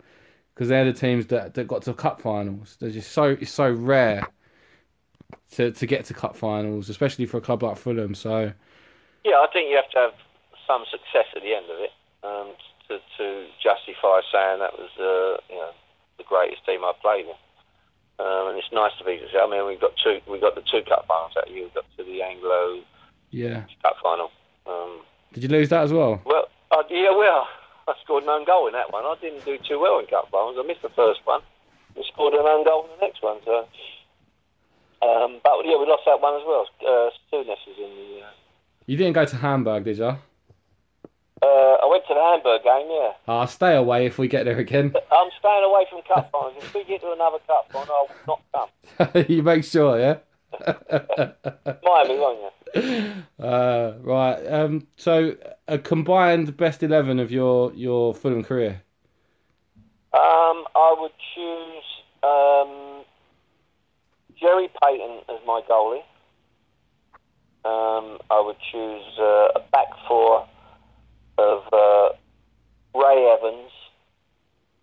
because 0.53 0.67
they're 0.67 0.85
the 0.85 0.93
teams 0.93 1.27
that, 1.27 1.53
that 1.53 1.67
got 1.67 1.83
to 1.83 1.93
cup 1.93 2.21
finals. 2.21 2.77
They're 2.79 2.89
just 2.89 3.11
so 3.11 3.37
it's 3.39 3.51
so 3.51 3.71
rare 3.71 4.27
to 5.51 5.71
to 5.71 5.85
get 5.85 6.05
to 6.05 6.13
cup 6.13 6.35
finals, 6.35 6.89
especially 6.89 7.25
for 7.25 7.37
a 7.37 7.41
club 7.41 7.63
like 7.63 7.77
Fulham. 7.77 8.15
So 8.15 8.51
Yeah, 9.23 9.35
I 9.35 9.47
think 9.53 9.69
you 9.69 9.75
have 9.75 9.89
to 9.91 9.97
have 9.99 10.13
some 10.67 10.83
success 10.89 11.25
at 11.35 11.43
the 11.43 11.53
end 11.53 11.65
of 11.69 11.79
it 11.79 11.91
um, 12.23 12.53
to, 12.87 12.99
to 13.17 13.47
justify 13.61 14.21
saying 14.31 14.59
that 14.59 14.73
was 14.73 14.89
uh, 14.99 15.41
you 15.53 15.59
know 15.59 15.71
the 16.17 16.23
greatest 16.23 16.65
team 16.65 16.81
I've 16.83 16.99
played 16.99 17.25
in. 17.25 17.37
Um, 18.19 18.49
and 18.49 18.57
it's 18.57 18.67
nice 18.73 18.91
to 18.99 19.05
be. 19.05 19.21
I 19.39 19.49
mean, 19.49 19.65
we 19.65 19.77
got 19.77 19.93
two. 20.03 20.19
We 20.29 20.39
got 20.39 20.55
the 20.55 20.61
two 20.61 20.81
cup 20.89 21.05
finals 21.07 21.31
that 21.35 21.49
year. 21.49 21.63
We 21.63 21.69
got 21.69 21.85
to 21.97 22.03
the 22.03 22.21
Anglo 22.21 22.83
yeah, 23.31 23.63
Cup 23.83 23.95
final. 24.01 24.31
Um, 24.65 25.01
did 25.33 25.43
you 25.43 25.49
lose 25.49 25.69
that 25.69 25.83
as 25.83 25.93
well? 25.93 26.21
well, 26.25 26.47
uh, 26.71 26.83
yeah, 26.89 27.15
well, 27.15 27.47
I 27.87 27.93
scored 28.03 28.23
an 28.23 28.29
own 28.29 28.45
goal 28.45 28.67
in 28.67 28.73
that 28.73 28.91
one. 28.91 29.03
I 29.05 29.15
didn't 29.21 29.45
do 29.45 29.57
too 29.67 29.79
well 29.79 29.99
in 29.99 30.05
cup 30.07 30.29
finals. 30.31 30.57
I 30.59 30.65
missed 30.67 30.81
the 30.81 30.89
first 30.89 31.21
one. 31.25 31.41
We 31.95 32.03
scored 32.13 32.33
an 32.33 32.41
own 32.45 32.63
goal 32.65 32.83
in 32.85 32.89
the 32.99 33.05
next 33.05 33.21
one. 33.23 33.37
So, 33.45 33.59
um, 35.01 35.39
but 35.43 35.51
yeah, 35.65 35.77
we 35.77 35.85
lost 35.87 36.03
that 36.05 36.21
one 36.21 36.35
as 36.35 36.43
well. 36.45 36.65
Uh, 36.81 37.09
Souness 37.31 37.57
was 37.67 37.77
in 37.77 37.89
the. 37.95 38.21
Uh, 38.25 38.29
You 38.85 38.97
didn't 38.97 39.13
go 39.13 39.25
to 39.25 39.35
Hamburg, 39.35 39.85
did 39.85 39.97
you? 39.97 40.05
uh, 40.05 41.45
I 41.81 41.87
went 41.89 42.03
to 42.07 42.13
the 42.13 42.19
Hamburg 42.21 42.63
game. 42.63 42.87
Yeah. 42.91 43.11
I'll 43.27 43.47
stay 43.47 43.75
away 43.75 44.05
if 44.05 44.17
we 44.17 44.27
get 44.27 44.45
there 44.45 44.57
again. 44.59 44.93
I'm 45.11 45.29
staying 45.39 45.63
away 45.63 45.85
from 45.89 46.01
cup 46.03 46.29
finals. 46.31 46.53
If 46.57 46.73
we 46.73 46.83
get 46.83 47.01
to 47.01 47.11
another 47.11 47.37
cup 47.47 47.71
final, 47.71 47.93
I 47.93 48.05
will 48.27 48.39
not 48.53 48.69
come. 49.15 49.25
you 49.29 49.41
make 49.43 49.63
sure, 49.63 49.97
yeah. 49.99 50.17
Miami, 51.83 52.19
won't 52.19 52.39
you? 52.41 52.49
Uh, 52.75 53.93
right. 54.01 54.37
Um. 54.47 54.87
So 54.97 55.35
a 55.67 55.77
combined 55.77 56.57
best 56.57 56.83
eleven 56.83 57.19
of 57.19 57.31
your 57.31 57.71
your 57.73 58.13
Fulham 58.13 58.43
career. 58.43 58.81
Um, 60.11 60.65
I 60.75 60.95
would 60.99 61.11
choose 61.35 61.83
um, 62.23 63.05
Gerry 64.39 64.69
Peyton 64.81 65.19
as 65.29 65.37
my 65.45 65.61
goalie. 65.69 66.03
Um, 67.65 68.19
I 68.31 68.41
would 68.41 68.57
choose 68.71 69.03
uh, 69.19 69.49
a 69.55 69.59
back 69.71 69.87
four 70.07 70.47
of 71.37 71.63
uh, 71.71 72.09
Ray 72.97 73.35
Evans, 73.37 73.71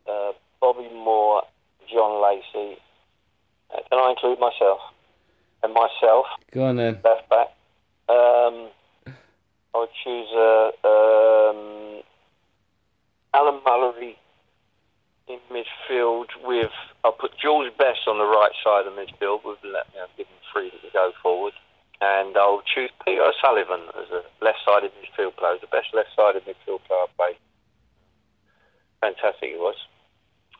uh, 0.08 0.32
Bobby 0.60 0.88
Moore, 0.94 1.42
John 1.92 2.22
Lacey. 2.22 2.78
Uh, 3.74 3.78
can 3.90 3.98
I 3.98 4.10
include 4.10 4.38
myself? 4.38 4.78
And 5.62 5.72
myself, 5.74 6.26
Go 6.52 6.64
on 6.64 6.76
then. 6.76 7.00
left 7.02 7.28
back. 7.28 7.48
Um, 8.08 8.70
I 9.75 9.78
would 9.78 9.88
choose 10.04 10.28
uh, 10.32 10.70
um, 10.86 12.02
Alan 13.34 13.60
Mullery 13.66 14.16
in 15.28 15.38
midfield 15.50 16.26
with 16.44 16.70
I'll 17.04 17.12
put 17.12 17.32
George 17.36 17.76
Best 17.76 18.06
on 18.06 18.18
the 18.18 18.25
right 18.25 18.52
side 18.62 18.86
of 18.86 18.94
midfield 18.94 19.44
with 19.44 19.58
let 19.64 19.86
you 19.94 20.00
give 20.16 20.26
him 20.26 20.38
free 20.52 20.70
to 20.70 20.90
go 20.92 21.12
forward, 21.22 21.52
and 22.00 22.36
I'll 22.36 22.62
choose 22.62 22.90
Peter 23.04 23.22
O'Sullivan 23.22 23.80
as 23.98 24.10
a 24.10 24.22
left-sided 24.44 24.92
midfield 25.02 25.36
player, 25.36 25.56
the 25.60 25.66
best 25.66 25.88
left-sided 25.94 26.44
midfield 26.44 26.80
player 26.86 27.00
I've 27.02 27.16
played. 27.16 27.36
Fantastic 29.00 29.50
he 29.50 29.56
was. 29.56 29.76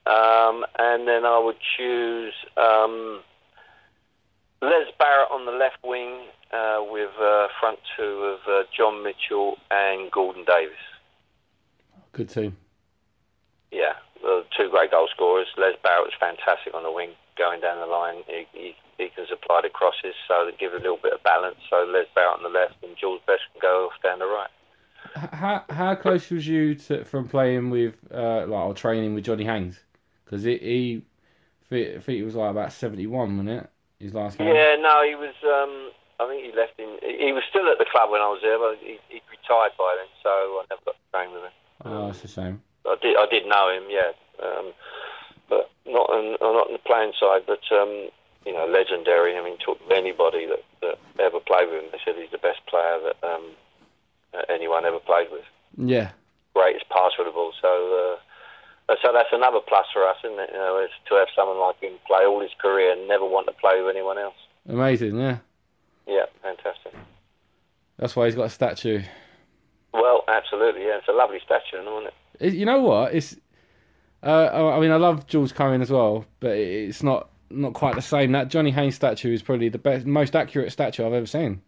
Um, 0.07 0.65
and 0.79 1.09
then 1.09 1.25
I 1.25 1.38
would 1.38 1.57
choose 1.76 2.35
um, 2.57 3.21
Les 4.63 4.87
Barrett 4.99 5.31
on 5.31 5.45
the 5.45 5.53
left 5.53 5.79
wing 5.85 6.27
uh, 6.53 6.81
with 6.91 7.11
uh, 7.21 7.49
front 7.61 7.79
two 7.97 8.37
of 8.37 8.41
uh, 8.49 8.63
John 8.77 9.03
Mitchell 9.05 9.57
and 9.71 10.11
Gordon 10.11 10.45
Davies. 10.47 10.77
Good 12.13 12.31
team. 12.31 12.57
Yeah, 13.71 13.95
uh, 14.27 14.41
two 14.57 14.71
great 14.71 14.91
goal 14.91 15.09
scorers. 15.15 15.49
Les 15.59 15.75
Barrett 15.83 16.07
was 16.07 16.15
fantastic 16.19 16.73
on 16.73 16.83
the 16.83 16.91
wing, 16.93 17.11
going 17.37 17.61
down 17.61 17.79
the 17.79 17.87
line. 17.87 18.23
He, 18.27 18.47
he, 18.53 18.75
he 18.97 19.09
can 19.15 19.27
supply 19.29 19.61
the 19.63 19.69
crosses, 19.69 20.15
so 20.27 20.49
they 20.49 20.57
give 20.57 20.73
a 20.73 20.79
little 20.79 20.99
bit 21.03 21.13
of 21.13 21.23
balance. 21.23 21.57
So 21.69 21.85
Les 21.85 22.07
Barrett 22.15 22.39
on 22.39 22.43
the 22.43 22.49
left 22.49 22.83
and 22.83 22.97
Jules 22.97 23.21
Best 23.27 23.43
can 23.53 23.61
go 23.61 23.87
off 23.87 24.03
down 24.03 24.21
the 24.21 24.27
right. 24.27 24.51
How 25.15 25.65
how 25.71 25.95
close 25.95 26.31
was 26.31 26.47
you 26.49 26.75
to 26.75 27.05
from 27.05 27.29
playing 27.29 27.71
with 27.71 27.95
uh 28.13 28.47
like 28.47 28.67
or 28.67 28.75
training 28.75 29.15
with 29.15 29.25
Johnny 29.25 29.45
Haynes? 29.45 29.79
Because 30.25 30.43
he, 30.43 30.59
he 30.59 31.03
I 31.63 31.69
think 31.69 31.97
I 31.97 32.01
think 32.01 32.19
it 32.19 32.25
was 32.25 32.35
like 32.35 32.51
about 32.51 32.73
seventy 32.73 33.07
one, 33.07 33.37
wasn't 33.37 33.63
it? 33.63 33.71
His 33.99 34.12
last 34.12 34.38
game. 34.38 34.49
Yeah, 34.49 34.76
no, 34.76 35.03
he 35.07 35.15
was. 35.15 35.35
Um, 35.41 35.91
I 36.21 36.29
think 36.29 36.45
he 36.45 36.53
left 36.53 36.79
in. 36.79 36.99
He 37.00 37.33
was 37.33 37.45
still 37.49 37.69
at 37.71 37.79
the 37.79 37.88
club 37.91 38.11
when 38.11 38.21
I 38.21 38.29
was 38.29 38.41
there, 38.43 38.59
but 38.59 38.76
he, 38.81 38.99
he 39.09 39.23
retired 39.31 39.73
by 39.79 39.97
then, 39.97 40.09
so 40.23 40.31
I 40.31 40.65
never 40.69 40.83
got 40.85 40.97
to 40.97 41.07
train 41.12 41.33
with 41.33 41.45
him. 41.45 41.57
Oh, 41.85 42.07
that's 42.09 42.25
a 42.25 42.29
shame. 42.29 42.62
I 42.85 42.97
did 43.00 43.17
I 43.17 43.26
did 43.26 43.49
know 43.49 43.69
him, 43.73 43.85
yeah, 43.88 44.12
um, 44.45 44.73
but 45.49 45.71
not 45.87 46.09
on, 46.11 46.37
not 46.41 46.69
on 46.69 46.73
the 46.73 46.85
playing 46.85 47.12
side. 47.19 47.45
But 47.47 47.65
um, 47.73 48.09
you 48.45 48.53
know, 48.53 48.67
legendary. 48.67 49.37
I 49.37 49.43
mean, 49.43 49.57
talk 49.59 49.81
to 49.88 49.95
anybody 49.95 50.47
that, 50.47 50.65
that 50.83 50.99
ever 51.19 51.41
played 51.41 51.71
with 51.71 51.85
him. 51.85 51.91
They 51.93 52.00
said 52.05 52.17
he's 52.17 52.31
the 52.31 52.38
best 52.38 52.61
player 52.69 53.00
that 53.00 53.17
um, 53.25 53.57
anyone 54.49 54.85
ever 54.85 55.00
played 55.00 55.29
with. 55.33 55.45
Yeah. 55.76 56.12
Greatest 56.55 56.88
passer 56.91 57.21
of 57.21 57.26
the 57.26 57.33
ball. 57.33 57.53
So. 57.61 58.17
Uh, 58.17 58.21
so 59.02 59.12
that's 59.12 59.28
another 59.33 59.59
plus 59.66 59.87
for 59.93 60.07
us, 60.07 60.16
isn't 60.25 60.38
it? 60.38 60.50
You 60.52 60.59
know, 60.59 60.78
is 60.78 60.90
to 61.09 61.14
have 61.16 61.28
someone 61.35 61.59
like 61.59 61.81
him 61.81 61.95
play 62.07 62.25
all 62.25 62.40
his 62.40 62.52
career 62.61 62.93
and 62.93 63.09
never 63.09 63.25
want 63.25 63.47
to 63.47 63.52
play 63.55 63.81
with 63.81 63.95
anyone 63.95 64.19
else. 64.19 64.37
Amazing, 64.69 65.19
yeah. 65.19 65.38
Yeah, 66.07 66.26
fantastic. 66.43 66.95
That's 67.99 68.14
why 68.14 68.26
he's 68.26 68.35
got 68.35 68.45
a 68.45 68.50
statue. 68.50 69.02
Well, 69.93 70.25
absolutely, 70.28 70.83
yeah. 70.83 70.99
It's 70.99 71.09
a 71.09 71.12
lovely 71.12 71.40
statue, 71.45 71.81
isn't 71.81 72.12
it? 72.40 72.55
You 72.55 72.66
know 72.66 72.81
what? 72.81 73.14
It's. 73.14 73.37
Uh, 74.23 74.71
I 74.75 74.81
mean, 74.81 74.90
I 74.90 74.97
love 74.97 75.26
Jules 75.26 75.52
Cohen 75.52 75.83
as 75.83 75.90
well, 75.90 76.25
but 76.40 76.57
it's 76.57 77.02
not 77.02 77.31
not 77.50 77.75
quite 77.75 77.95
the 77.95 78.02
same. 78.02 78.33
That 78.33 78.49
Johnny 78.49 78.71
Haynes 78.71 78.95
statue 78.95 79.33
is 79.33 79.43
probably 79.43 79.69
the 79.69 79.78
best, 79.78 80.07
most 80.07 80.35
accurate 80.35 80.73
statue 80.73 81.07
I've 81.07 81.12
ever 81.12 81.26
seen. 81.26 81.62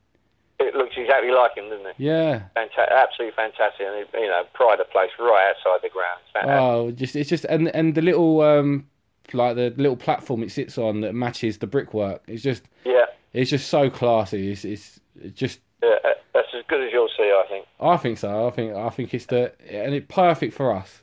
Exactly 1.08 1.32
like 1.32 1.56
him, 1.56 1.70
doesn't 1.70 1.86
it? 1.86 1.94
Yeah. 1.96 2.42
Fantastic, 2.52 2.92
absolutely 2.92 3.34
fantastic, 3.34 3.86
and 3.86 4.06
you 4.12 4.28
know, 4.28 4.42
pride 4.52 4.78
of 4.78 4.90
place 4.90 5.08
right 5.18 5.54
outside 5.56 5.80
the 5.82 5.88
ground. 5.88 6.20
Oh, 6.44 6.90
just 6.90 7.16
it's 7.16 7.30
just 7.30 7.46
and 7.46 7.74
and 7.74 7.94
the 7.94 8.02
little 8.02 8.42
um 8.42 8.86
like 9.32 9.56
the 9.56 9.72
little 9.78 9.96
platform 9.96 10.42
it 10.42 10.50
sits 10.50 10.76
on 10.76 11.00
that 11.00 11.14
matches 11.14 11.56
the 11.56 11.66
brickwork. 11.66 12.22
It's 12.26 12.42
just 12.42 12.64
yeah, 12.84 13.06
it's 13.32 13.48
just 13.48 13.70
so 13.70 13.88
classy. 13.88 14.52
It's 14.52 14.66
it's, 14.66 15.00
just 15.32 15.60
yeah, 15.82 15.96
uh, 16.04 16.10
that's 16.34 16.48
as 16.54 16.62
good 16.68 16.86
as 16.86 16.92
you'll 16.92 17.08
see, 17.16 17.22
I 17.22 17.44
think. 17.48 17.66
I 17.80 17.96
think 17.96 18.18
so. 18.18 18.46
I 18.46 18.50
think 18.50 18.74
I 18.74 18.90
think 18.90 19.14
it's 19.14 19.24
the 19.24 19.54
and 19.70 19.94
it's 19.94 20.06
perfect 20.10 20.52
for 20.52 20.74
us. 20.76 21.02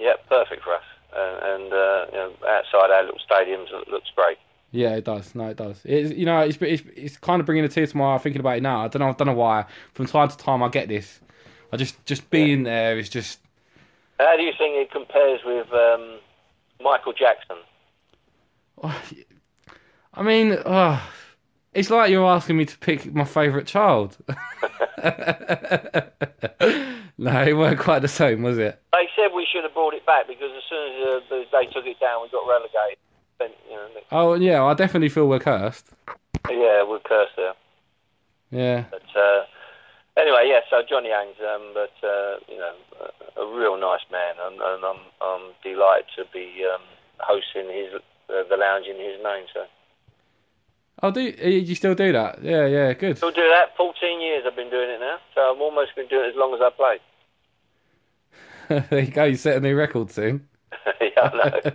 Yeah, 0.00 0.14
perfect 0.28 0.64
for 0.64 0.74
us. 0.74 0.82
Uh, 1.16 1.38
and 1.42 1.72
uh, 1.72 2.06
you 2.10 2.18
know, 2.18 2.32
outside 2.48 2.90
our 2.90 3.04
little 3.04 3.20
stadiums, 3.30 3.72
it 3.72 3.86
looks 3.86 4.10
great. 4.16 4.38
Yeah, 4.70 4.96
it 4.96 5.04
does. 5.04 5.34
No, 5.34 5.48
it 5.48 5.56
does. 5.56 5.80
It's 5.84 6.12
you 6.12 6.26
know, 6.26 6.40
it's 6.40 6.58
it's, 6.60 6.82
it's 6.94 7.16
kind 7.16 7.40
of 7.40 7.46
bringing 7.46 7.64
a 7.64 7.68
tear 7.68 7.86
to 7.86 7.96
my 7.96 8.14
eye 8.14 8.18
thinking 8.18 8.40
about 8.40 8.58
it 8.58 8.62
now. 8.62 8.84
I 8.84 8.88
don't 8.88 9.00
know. 9.00 9.08
I 9.08 9.12
don't 9.12 9.26
know 9.26 9.32
why. 9.32 9.64
From 9.94 10.06
time 10.06 10.28
to 10.28 10.36
time, 10.36 10.62
I 10.62 10.68
get 10.68 10.88
this. 10.88 11.20
I 11.72 11.76
just 11.76 12.04
just 12.04 12.28
being 12.30 12.66
yeah. 12.66 12.72
there 12.72 12.98
is 12.98 13.08
just. 13.08 13.40
How 14.18 14.36
do 14.36 14.42
you 14.42 14.52
think 14.58 14.74
it 14.76 14.90
compares 14.90 15.40
with 15.44 15.72
um, 15.72 16.18
Michael 16.82 17.12
Jackson? 17.12 17.56
I 20.14 20.22
mean, 20.22 20.52
uh, 20.52 21.00
it's 21.72 21.90
like 21.90 22.10
you're 22.10 22.26
asking 22.26 22.56
me 22.56 22.64
to 22.64 22.78
pick 22.78 23.14
my 23.14 23.24
favourite 23.24 23.66
child. 23.66 24.16
no, 24.28 24.34
it 27.42 27.56
weren't 27.56 27.78
quite 27.78 28.00
the 28.00 28.08
same, 28.08 28.42
was 28.42 28.58
it? 28.58 28.82
They 28.92 29.08
said 29.14 29.28
we 29.34 29.46
should 29.50 29.62
have 29.62 29.74
brought 29.74 29.94
it 29.94 30.04
back 30.04 30.26
because 30.26 30.50
as 30.56 30.62
soon 30.68 30.92
as 30.92 31.22
uh, 31.30 31.44
they 31.52 31.66
took 31.66 31.86
it 31.86 32.00
down, 32.00 32.22
we 32.22 32.28
got 32.30 32.46
relegated. 32.48 32.98
You 33.40 33.76
know, 33.76 33.88
oh 34.12 34.34
yeah, 34.34 34.64
I 34.64 34.74
definitely 34.74 35.08
feel 35.08 35.28
we're 35.28 35.38
cursed. 35.38 35.86
Yeah, 36.50 36.84
we're 36.84 37.00
cursed 37.00 37.36
there. 37.36 37.54
Yeah. 38.50 38.84
But 38.90 39.02
uh, 39.18 39.44
anyway, 40.16 40.48
yeah. 40.48 40.60
So 40.70 40.82
Johnny 40.88 41.10
Haynes, 41.10 41.36
um, 41.40 41.70
but 41.74 41.92
uh, 42.06 42.36
you 42.48 42.58
know, 42.58 42.74
a, 43.36 43.40
a, 43.42 43.58
real 43.58 43.76
nice 43.78 44.00
man, 44.10 44.34
and, 44.40 44.60
and 44.60 44.84
I'm, 44.84 45.00
I'm 45.20 45.52
delighted 45.62 46.06
to 46.16 46.24
be 46.32 46.64
um, 46.72 46.82
hosting 47.18 47.68
his 47.68 47.94
uh, 47.94 48.42
the 48.48 48.56
lounge 48.56 48.86
in 48.86 48.96
his 48.96 49.22
name. 49.22 49.46
So. 49.52 49.64
Oh, 51.00 51.12
do 51.12 51.20
you, 51.20 51.34
uh, 51.42 51.46
you 51.46 51.74
still 51.76 51.94
do 51.94 52.10
that? 52.12 52.42
Yeah, 52.42 52.66
yeah, 52.66 52.92
good. 52.92 53.18
Still 53.18 53.30
do 53.30 53.48
that. 53.48 53.76
Fourteen 53.76 54.20
years 54.20 54.44
I've 54.46 54.56
been 54.56 54.70
doing 54.70 54.90
it 54.90 55.00
now, 55.00 55.18
so 55.34 55.40
I'm 55.52 55.62
almost 55.62 55.94
been 55.94 56.08
doing 56.08 56.26
it 56.26 56.30
as 56.30 56.36
long 56.36 56.54
as 56.54 56.60
I 56.60 56.70
play. 56.70 56.98
there 58.90 59.00
you 59.00 59.10
go. 59.10 59.24
You 59.24 59.36
set 59.36 59.56
a 59.56 59.60
new 59.60 59.76
record 59.76 60.10
soon. 60.10 60.48
yeah, 61.00 61.70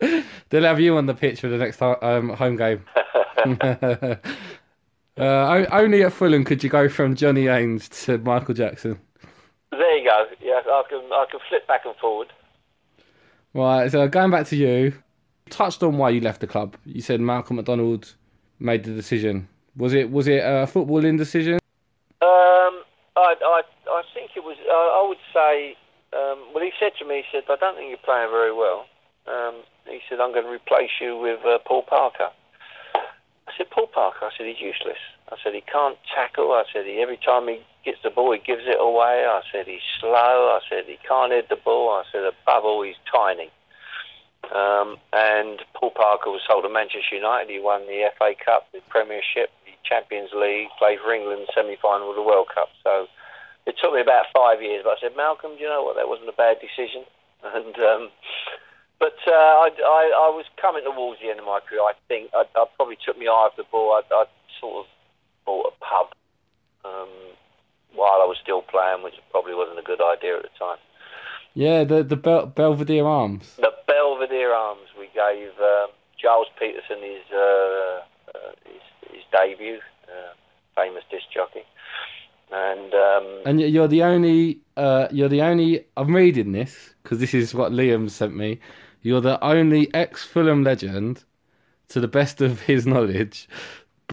I. 0.00 0.24
They'll 0.50 0.64
have 0.64 0.80
you 0.80 0.96
on 0.96 1.06
the 1.06 1.14
pitch 1.14 1.40
for 1.40 1.48
the 1.48 1.58
next 1.58 1.80
um, 1.80 2.30
home 2.30 2.56
game. 2.56 2.84
uh, 5.16 5.66
only 5.72 6.02
at 6.02 6.12
Fulham 6.12 6.44
could 6.44 6.62
you 6.62 6.70
go 6.70 6.88
from 6.88 7.14
Johnny 7.14 7.46
Haynes 7.46 7.88
to 8.04 8.18
Michael 8.18 8.54
Jackson. 8.54 8.98
There 9.70 9.98
you 9.98 10.04
go. 10.04 10.26
Yeah, 10.40 10.60
I 10.64 10.82
can 10.88 11.00
I 11.12 11.24
can 11.30 11.40
flip 11.48 11.66
back 11.66 11.82
and 11.84 11.96
forward. 11.96 12.32
Right. 13.54 13.90
So 13.90 14.06
going 14.08 14.30
back 14.30 14.46
to 14.48 14.56
you, 14.56 14.92
touched 15.50 15.82
on 15.82 15.98
why 15.98 16.10
you 16.10 16.20
left 16.20 16.40
the 16.40 16.46
club. 16.46 16.76
You 16.84 17.00
said 17.00 17.20
Malcolm 17.20 17.56
McDonald 17.56 18.14
made 18.58 18.84
the 18.84 18.92
decision. 18.92 19.48
Was 19.76 19.94
it 19.94 20.10
was 20.10 20.28
it 20.28 20.42
a 20.42 20.68
footballing 20.70 21.16
decision? 21.18 21.54
Um, 22.20 22.82
I 23.16 23.34
I 23.40 23.62
I 23.88 24.02
think 24.14 24.32
it 24.36 24.44
was. 24.44 24.56
I, 24.60 25.02
I 25.02 25.08
would 25.08 25.18
say. 25.32 25.76
Um, 26.12 26.52
well, 26.52 26.62
he 26.62 26.72
said 26.78 26.92
to 26.98 27.04
me, 27.04 27.24
he 27.24 27.28
said, 27.32 27.44
"I 27.48 27.56
don't 27.56 27.76
think 27.76 27.88
you're 27.88 28.04
playing 28.04 28.30
very 28.30 28.52
well." 28.52 28.86
Um, 29.26 29.62
he 29.88 30.00
said, 30.08 30.20
"I'm 30.20 30.32
going 30.32 30.44
to 30.44 30.52
replace 30.52 31.00
you 31.00 31.16
with 31.16 31.40
uh, 31.44 31.58
Paul 31.64 31.82
Parker." 31.82 32.28
I 33.48 33.52
said, 33.56 33.70
"Paul 33.70 33.88
Parker." 33.88 34.26
I 34.26 34.30
said, 34.36 34.46
"He's 34.46 34.60
useless." 34.60 35.00
I 35.30 35.36
said, 35.42 35.54
"He 35.54 35.62
can't 35.62 35.96
tackle." 36.14 36.52
I 36.52 36.64
said, 36.72 36.84
"He 36.84 37.00
every 37.00 37.16
time 37.16 37.48
he 37.48 37.64
gets 37.84 37.98
the 38.04 38.10
ball, 38.10 38.32
he 38.32 38.38
gives 38.38 38.66
it 38.66 38.78
away." 38.78 39.24
I 39.24 39.40
said, 39.50 39.66
"He's 39.66 39.84
slow." 40.00 40.52
I 40.52 40.60
said, 40.68 40.84
"He 40.86 40.98
can't 41.06 41.32
hit 41.32 41.48
the 41.48 41.56
ball." 41.56 41.90
I 41.90 42.04
said, 42.12 42.24
"Above 42.24 42.64
all, 42.64 42.82
he's 42.82 43.00
tiny." 43.10 43.50
Um, 44.50 44.98
and 45.12 45.62
Paul 45.72 45.92
Parker 45.96 46.30
was 46.30 46.42
sold 46.46 46.64
to 46.64 46.68
Manchester 46.68 47.16
United. 47.16 47.48
He 47.48 47.60
won 47.60 47.86
the 47.86 48.10
FA 48.18 48.34
Cup, 48.34 48.68
the 48.72 48.80
Premiership, 48.90 49.48
the 49.64 49.72
Champions 49.88 50.30
League, 50.34 50.68
played 50.78 50.98
for 51.00 51.14
England 51.14 51.48
semi-final 51.54 52.10
of 52.10 52.16
the 52.16 52.22
World 52.22 52.48
Cup. 52.52 52.68
So 52.84 53.06
it 53.66 53.76
took 53.80 53.94
me 53.94 54.00
about 54.00 54.26
five 54.34 54.62
years. 54.62 54.82
But 54.84 54.98
I 54.98 55.00
said, 55.00 55.16
Malcolm, 55.16 55.56
do 55.56 55.62
you 55.62 55.68
know 55.68 55.82
what? 55.82 55.96
That 55.96 56.08
wasn't 56.08 56.28
a 56.28 56.36
bad 56.36 56.58
decision. 56.60 57.04
And 57.42 57.74
um, 57.80 58.08
but 59.00 59.18
uh, 59.26 59.32
I, 59.34 59.70
I, 59.82 60.02
I 60.14 60.28
was 60.30 60.44
coming 60.60 60.84
towards 60.84 61.20
the 61.20 61.28
end 61.28 61.40
of 61.40 61.44
my 61.44 61.58
career. 61.58 61.80
I 61.80 61.94
think 62.06 62.30
I, 62.32 62.44
I 62.54 62.66
probably 62.76 62.96
took 63.04 63.18
my 63.18 63.24
eye 63.24 63.50
off 63.50 63.56
the 63.56 63.64
ball. 63.64 63.98
I, 63.98 64.02
I 64.14 64.26
sort 64.60 64.86
of 64.86 64.90
bought 65.44 65.74
a 65.74 65.84
pub 65.84 66.14
um, 66.84 67.10
while 67.96 68.22
I 68.22 68.26
was 68.30 68.36
still 68.40 68.62
playing, 68.62 69.02
which 69.02 69.14
probably 69.32 69.56
wasn't 69.56 69.80
a 69.80 69.82
good 69.82 70.00
idea 70.00 70.36
at 70.36 70.42
the 70.44 70.54
time. 70.56 70.78
Yeah, 71.54 71.82
the 71.82 72.04
the 72.04 72.14
Bel- 72.14 72.46
Belvedere 72.46 73.04
Arms. 73.04 73.56
The 73.56 73.72
Belvedere 73.88 74.54
Arms. 74.54 74.88
We 74.96 75.10
gave 75.12 75.50
um, 75.58 75.90
Gilles 76.20 76.46
Peterson 76.58 77.02
his, 77.02 77.26
uh, 77.34 78.06
uh, 78.30 78.54
his 78.64 78.86
his, 79.10 79.24
debut, 79.32 79.80
uh, 80.06 80.32
famous 80.76 81.02
disc 81.10 81.26
jockey, 81.34 81.66
and 82.52 82.94
um, 82.94 83.40
and 83.44 83.60
you're 83.60 83.88
the 83.88 84.02
only 84.02 84.60
uh, 84.76 85.08
you're 85.10 85.28
the 85.28 85.42
only. 85.42 85.86
I'm 85.96 86.14
reading 86.14 86.52
this 86.52 86.94
because 87.02 87.18
this 87.18 87.34
is 87.34 87.54
what 87.54 87.72
Liam 87.72 88.10
sent 88.10 88.36
me. 88.36 88.60
You're 89.02 89.20
the 89.20 89.42
only 89.44 89.92
ex 89.94 90.24
Fulham 90.24 90.62
legend, 90.62 91.24
to 91.88 92.00
the 92.00 92.08
best 92.08 92.40
of 92.40 92.60
his 92.60 92.86
knowledge, 92.86 93.48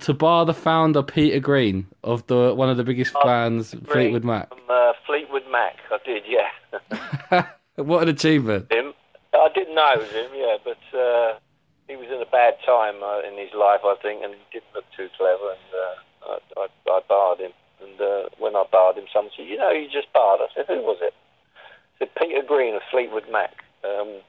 to 0.01 0.13
bar 0.13 0.45
the 0.45 0.53
founder 0.53 1.03
Peter 1.03 1.39
Green 1.39 1.87
of 2.03 2.25
the 2.27 2.53
one 2.55 2.69
of 2.69 2.77
the 2.77 2.83
biggest 2.83 3.13
oh, 3.15 3.21
fans, 3.23 3.75
Fleetwood 3.85 4.23
Mac. 4.23 4.49
From, 4.49 4.59
uh, 4.69 4.93
Fleetwood 5.05 5.43
Mac, 5.51 5.77
I 5.91 5.97
did, 6.05 6.23
yeah. 6.27 7.47
what 7.75 8.03
an 8.03 8.09
achievement! 8.09 8.71
Him, 8.71 8.93
I 9.33 9.49
didn't 9.53 9.75
know 9.75 9.93
it 9.93 9.99
was 9.99 10.11
him, 10.11 10.31
yeah, 10.33 10.57
but 10.63 10.97
uh, 10.97 11.39
he 11.87 11.95
was 11.95 12.07
in 12.07 12.21
a 12.21 12.29
bad 12.31 12.55
time 12.65 13.03
uh, 13.03 13.19
in 13.19 13.37
his 13.37 13.53
life, 13.53 13.81
I 13.83 13.95
think, 14.01 14.23
and 14.23 14.33
he 14.33 14.39
didn't 14.59 14.73
look 14.73 14.85
too 14.95 15.09
clever, 15.17 15.51
and 15.51 15.67
uh, 15.75 16.39
I, 16.57 16.61
I, 16.61 16.91
I 16.91 17.01
barred 17.07 17.39
him. 17.39 17.51
Uh, 18.01 18.29
when 18.37 18.55
I 18.55 18.63
barred 18.71 18.97
him, 18.97 19.05
someone 19.11 19.31
said, 19.35 19.47
"You 19.47 19.57
know, 19.57 19.71
you 19.71 19.89
just 19.89 20.11
barred." 20.13 20.41
I 20.41 20.47
said, 20.55 20.65
"Who 20.67 20.81
was 20.81 20.97
it?" 21.01 21.13
I 21.13 22.05
said, 22.05 22.15
"Peter 22.15 22.41
Green 22.41 22.75
of 22.75 22.81
Fleetwood 22.91 23.29
Mac." 23.31 23.63
Um, 23.83 24.21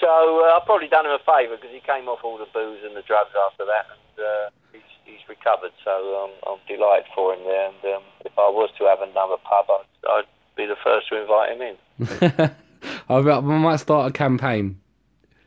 so 0.00 0.08
uh, 0.08 0.56
I've 0.56 0.64
probably 0.64 0.88
done 0.88 1.04
him 1.04 1.12
a 1.12 1.20
favour 1.20 1.56
because 1.56 1.70
he 1.70 1.80
came 1.80 2.08
off 2.08 2.24
all 2.24 2.38
the 2.38 2.48
booze 2.52 2.80
and 2.84 2.96
the 2.96 3.02
drugs 3.02 3.36
after 3.46 3.64
that, 3.66 3.86
and 3.92 4.24
uh, 4.24 4.50
he's, 4.72 4.90
he's 5.04 5.28
recovered. 5.28 5.72
So 5.84 6.24
um, 6.24 6.30
I'm 6.48 6.60
delighted 6.66 7.06
for 7.14 7.34
him 7.34 7.44
there. 7.44 7.68
And 7.68 7.96
um, 7.96 8.02
if 8.24 8.32
I 8.38 8.48
was 8.48 8.70
to 8.78 8.84
have 8.84 9.02
another 9.02 9.36
pub, 9.44 9.66
I'd, 9.68 10.08
I'd 10.08 10.30
be 10.56 10.66
the 10.66 10.76
first 10.82 11.08
to 11.08 11.20
invite 11.20 11.52
him 11.52 11.62
in. 11.62 12.50
I 13.08 13.20
might 13.40 13.76
start 13.76 14.08
a 14.08 14.12
campaign. 14.12 14.80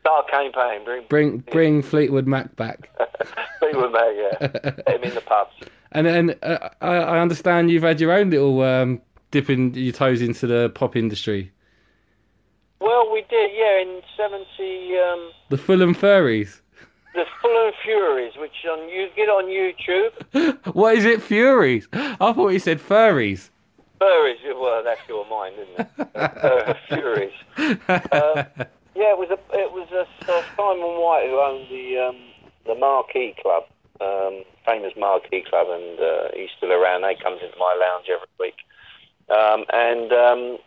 Start 0.04 0.28
campaign. 0.28 0.84
Bring 0.84 1.06
bring, 1.08 1.38
bring 1.50 1.82
Fleetwood 1.82 2.26
Mac 2.26 2.54
back. 2.56 2.90
Fleetwood 3.58 3.90
Mac, 3.90 4.14
yeah. 4.14 4.48
Him 4.94 5.02
in 5.02 5.14
the 5.14 5.22
pubs. 5.24 5.54
And 5.92 6.06
and 6.06 6.36
uh, 6.42 6.68
I, 6.82 6.96
I 6.96 7.20
understand 7.20 7.70
you've 7.70 7.84
had 7.84 8.00
your 8.00 8.12
own 8.12 8.28
little 8.28 8.60
um, 8.60 9.00
dipping 9.30 9.72
your 9.72 9.94
toes 9.94 10.20
into 10.20 10.46
the 10.46 10.68
pop 10.68 10.94
industry. 10.94 11.50
Well, 12.80 13.10
we 13.10 13.24
did, 13.30 13.50
yeah, 13.56 13.80
in 13.80 14.02
70... 14.14 14.98
Um, 14.98 15.30
the 15.48 15.56
Fulham 15.56 15.94
Furries. 15.94 16.60
The 17.14 17.24
Fulham 17.40 17.72
Furies, 17.82 18.34
which 18.36 18.52
on 18.70 18.88
you 18.90 19.08
get 19.16 19.28
on 19.30 19.46
YouTube. 19.46 20.58
what 20.74 20.96
is 20.96 21.06
it, 21.06 21.22
Furies? 21.22 21.88
I 21.94 22.32
thought 22.34 22.48
you 22.48 22.58
said 22.58 22.78
furries. 22.78 23.48
Furries, 24.00 24.36
well, 24.60 24.82
that's 24.84 25.00
your 25.08 25.26
mind, 25.30 25.54
isn't 25.58 25.88
it? 25.98 26.08
uh, 26.14 26.74
Furies. 26.88 27.32
Uh, 27.88 28.44
yeah, 28.94 29.10
it 29.10 29.18
was 29.18 29.30
a 29.30 29.38
it 29.58 29.72
was 29.72 29.88
a, 29.92 30.02
uh, 30.30 30.42
Simon 30.56 31.00
White 31.00 31.23
who 31.34 31.40
owned 31.40 31.68
the 31.68 31.98
um, 31.98 32.16
the 32.66 32.74
Marquee 32.74 33.34
Club, 33.42 33.64
um, 34.00 34.44
famous 34.64 34.92
Marquee 34.96 35.44
Club, 35.48 35.66
and 35.70 36.00
uh, 36.00 36.28
he's 36.34 36.50
still 36.56 36.72
around. 36.72 37.04
He 37.08 37.22
comes 37.22 37.40
into 37.42 37.58
my 37.58 37.74
lounge 37.74 38.06
every 38.08 38.28
week, 38.38 38.58
um, 39.28 39.64
and 39.72 40.12
um, 40.12 40.58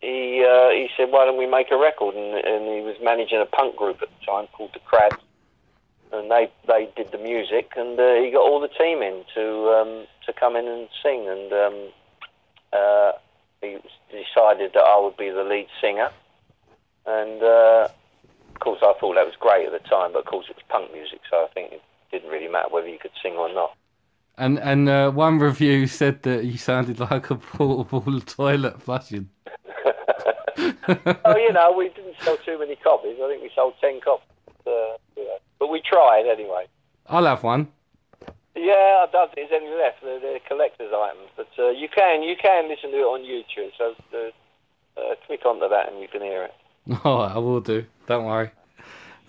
he 0.00 0.44
uh, 0.44 0.70
he 0.70 0.88
said, 0.96 1.10
"Why 1.10 1.24
don't 1.24 1.38
we 1.38 1.46
make 1.46 1.70
a 1.70 1.76
record? 1.76 2.14
And, 2.14 2.34
and 2.34 2.64
he 2.74 2.80
was 2.80 2.96
managing 3.02 3.40
a 3.40 3.46
punk 3.46 3.76
group 3.76 4.00
at 4.02 4.08
the 4.08 4.26
time 4.26 4.46
called 4.52 4.70
the 4.72 4.80
Crabs, 4.80 5.22
and 6.12 6.30
they 6.30 6.50
they 6.66 6.88
did 6.96 7.12
the 7.12 7.18
music, 7.18 7.72
and 7.76 7.98
uh, 7.98 8.14
he 8.14 8.30
got 8.30 8.40
all 8.40 8.60
the 8.60 8.68
team 8.68 9.02
in 9.02 9.24
to 9.34 9.68
um, 9.76 10.06
to 10.26 10.32
come 10.32 10.56
in 10.56 10.66
and 10.66 10.88
sing, 11.02 11.28
and 11.28 11.52
um, 11.52 11.88
uh, 12.72 13.12
he 13.60 13.76
decided 14.10 14.72
that 14.72 14.84
I 14.84 15.00
would 15.00 15.16
be 15.16 15.30
the 15.30 15.44
lead 15.44 15.68
singer, 15.80 16.10
and 17.04 17.42
uh, 17.42 17.88
of 18.58 18.64
course 18.64 18.80
I 18.82 18.92
thought 18.98 19.14
that 19.14 19.24
was 19.24 19.36
great 19.38 19.66
at 19.66 19.72
the 19.72 19.88
time, 19.88 20.12
but 20.12 20.20
of 20.20 20.24
course 20.26 20.46
it 20.50 20.56
was 20.56 20.64
punk 20.68 20.92
music, 20.92 21.20
so 21.30 21.36
I 21.36 21.48
think 21.54 21.72
it 21.72 21.82
didn't 22.10 22.28
really 22.28 22.48
matter 22.48 22.68
whether 22.70 22.88
you 22.88 22.98
could 22.98 23.12
sing 23.22 23.34
or 23.34 23.52
not. 23.52 23.76
And 24.36 24.58
and 24.58 24.88
uh, 24.88 25.10
one 25.12 25.38
review 25.38 25.86
said 25.86 26.22
that 26.24 26.44
you 26.44 26.58
sounded 26.58 26.98
like 26.98 27.30
a 27.30 27.36
portable 27.36 28.20
toilet 28.26 28.82
flushing. 28.82 29.28
oh, 30.58 31.36
you 31.36 31.52
know, 31.52 31.72
we 31.76 31.90
didn't 31.90 32.16
sell 32.20 32.36
too 32.38 32.58
many 32.58 32.74
copies. 32.76 33.16
I 33.22 33.28
think 33.28 33.42
we 33.42 33.50
sold 33.54 33.74
ten 33.80 34.00
copies, 34.00 34.26
uh, 34.66 34.96
but 35.60 35.68
we 35.68 35.80
tried 35.80 36.26
anyway. 36.26 36.66
I'll 37.06 37.26
have 37.26 37.44
one. 37.44 37.68
Yeah, 38.56 39.06
I 39.06 39.08
don't 39.12 39.32
think 39.32 39.50
there's 39.50 39.62
any 39.62 39.70
left. 39.70 40.02
They're, 40.02 40.18
they're 40.18 40.40
collector's 40.48 40.92
items, 40.92 41.30
but 41.36 41.48
uh, 41.58 41.70
you 41.70 41.88
can 41.88 42.22
you 42.24 42.34
can 42.34 42.68
listen 42.68 42.90
to 42.90 42.96
it 42.96 43.12
on 43.14 43.22
YouTube. 43.22 43.70
So 43.78 43.94
uh, 44.12 44.30
uh, 45.00 45.14
click 45.26 45.46
onto 45.46 45.68
that 45.68 45.92
and 45.92 46.02
you 46.02 46.08
can 46.08 46.22
hear 46.22 46.42
it. 46.42 46.54
Oh, 47.04 47.18
I 47.18 47.38
will 47.38 47.60
do. 47.60 47.84
Don't 48.06 48.24
worry. 48.24 48.50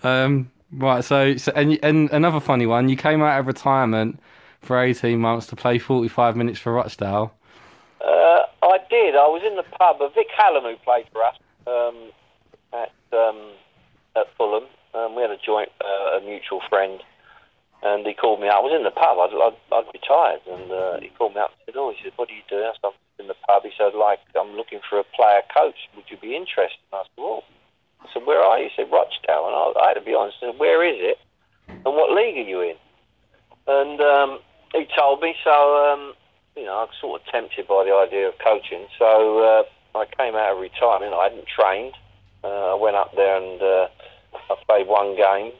Um, 0.02 0.50
right. 0.72 1.04
So, 1.04 1.36
so 1.36 1.52
and 1.54 1.78
and 1.82 2.10
another 2.10 2.40
funny 2.40 2.66
one. 2.66 2.88
You 2.88 2.96
came 2.96 3.22
out 3.22 3.38
of 3.38 3.46
retirement 3.46 4.18
for 4.62 4.82
eighteen 4.82 5.18
months 5.20 5.46
to 5.48 5.56
play 5.56 5.78
forty-five 5.78 6.36
minutes 6.36 6.58
for 6.58 6.72
Rochdale. 6.72 7.34
Uh, 8.00 8.40
I 8.62 8.78
did. 8.88 9.14
I 9.14 9.28
was 9.28 9.42
in 9.46 9.56
the 9.56 9.62
pub. 9.62 9.98
Vic 10.14 10.28
Halom, 10.38 10.62
who 10.70 10.76
played 10.84 11.06
for 11.12 11.22
us 11.22 11.36
um, 11.66 12.10
at 12.72 12.92
um, 13.12 13.52
at 14.16 14.26
Fulham. 14.36 14.64
Um, 14.94 15.14
we 15.14 15.22
had 15.22 15.30
a 15.30 15.36
joint, 15.36 15.70
uh, 15.84 16.18
a 16.18 16.20
mutual 16.24 16.60
friend, 16.68 17.00
and 17.82 18.06
he 18.06 18.12
called 18.12 18.40
me 18.40 18.48
out. 18.48 18.60
I 18.60 18.66
was 18.66 18.76
in 18.76 18.84
the 18.84 18.92
pub. 18.92 19.16
I'd, 19.16 19.32
I'd, 19.32 19.58
I'd 19.72 19.88
retired, 19.92 20.44
and 20.44 20.68
uh, 20.68 21.00
he 21.00 21.08
called 21.16 21.34
me 21.34 21.40
up 21.40 21.52
and 21.56 21.72
said, 21.72 21.80
"Oh, 21.80 21.92
he 21.92 21.98
said, 22.02 22.12
what 22.16 22.28
are 22.28 22.36
you 22.36 22.44
doing?" 22.48 22.68
I 22.68 22.76
said, 22.76 22.92
"I'm 22.92 23.24
in 23.24 23.28
the 23.28 23.40
pub." 23.48 23.64
He 23.64 23.72
said, 23.76 23.96
"Like, 23.96 24.20
I'm 24.36 24.52
looking 24.56 24.80
for 24.84 25.00
a 25.00 25.06
player 25.16 25.40
coach. 25.48 25.88
Would 25.96 26.12
you 26.12 26.20
be 26.20 26.36
interested?" 26.36 26.80
And 26.92 27.00
I 27.00 27.02
said, 27.08 27.16
"Well," 27.16 27.42
I 28.04 28.06
said, 28.12 28.24
"Where 28.28 28.44
are 28.44 28.60
you?" 28.60 28.68
He 28.68 28.76
said, 28.76 28.92
"Rochdale." 28.92 29.48
And 29.48 29.56
I, 29.56 29.64
I 29.80 29.84
had 29.92 29.98
to 30.00 30.04
be 30.04 30.14
honest. 30.14 30.44
I 30.44 30.52
said, 30.52 30.60
"Where 30.60 30.84
is 30.84 31.00
it? 31.00 31.18
And 31.68 31.96
what 31.96 32.12
league 32.12 32.36
are 32.36 32.48
you 32.48 32.60
in?" 32.60 32.76
And 33.66 34.00
um, 34.00 34.30
he 34.76 34.84
told 34.92 35.24
me. 35.24 35.32
So 35.40 35.52
um, 35.52 36.12
you 36.56 36.64
know, 36.68 36.84
I 36.84 36.84
was 36.84 36.96
sort 37.00 37.20
of 37.20 37.26
tempted 37.32 37.64
by 37.64 37.88
the 37.88 37.96
idea 37.96 38.28
of 38.28 38.36
coaching. 38.44 38.84
So 38.98 39.40
uh, 39.40 39.62
I 39.96 40.04
came 40.04 40.36
out 40.36 40.52
of 40.52 40.60
retirement. 40.60 41.14
I 41.14 41.32
hadn't 41.32 41.48
trained. 41.48 41.94
Uh, 42.44 42.72
I 42.72 42.78
went 42.80 42.96
up 42.96 43.14
there 43.16 43.36
and 43.36 43.60
uh, 43.60 43.88
I 44.52 44.56
played 44.66 44.86
one 44.88 45.16
game, 45.16 45.52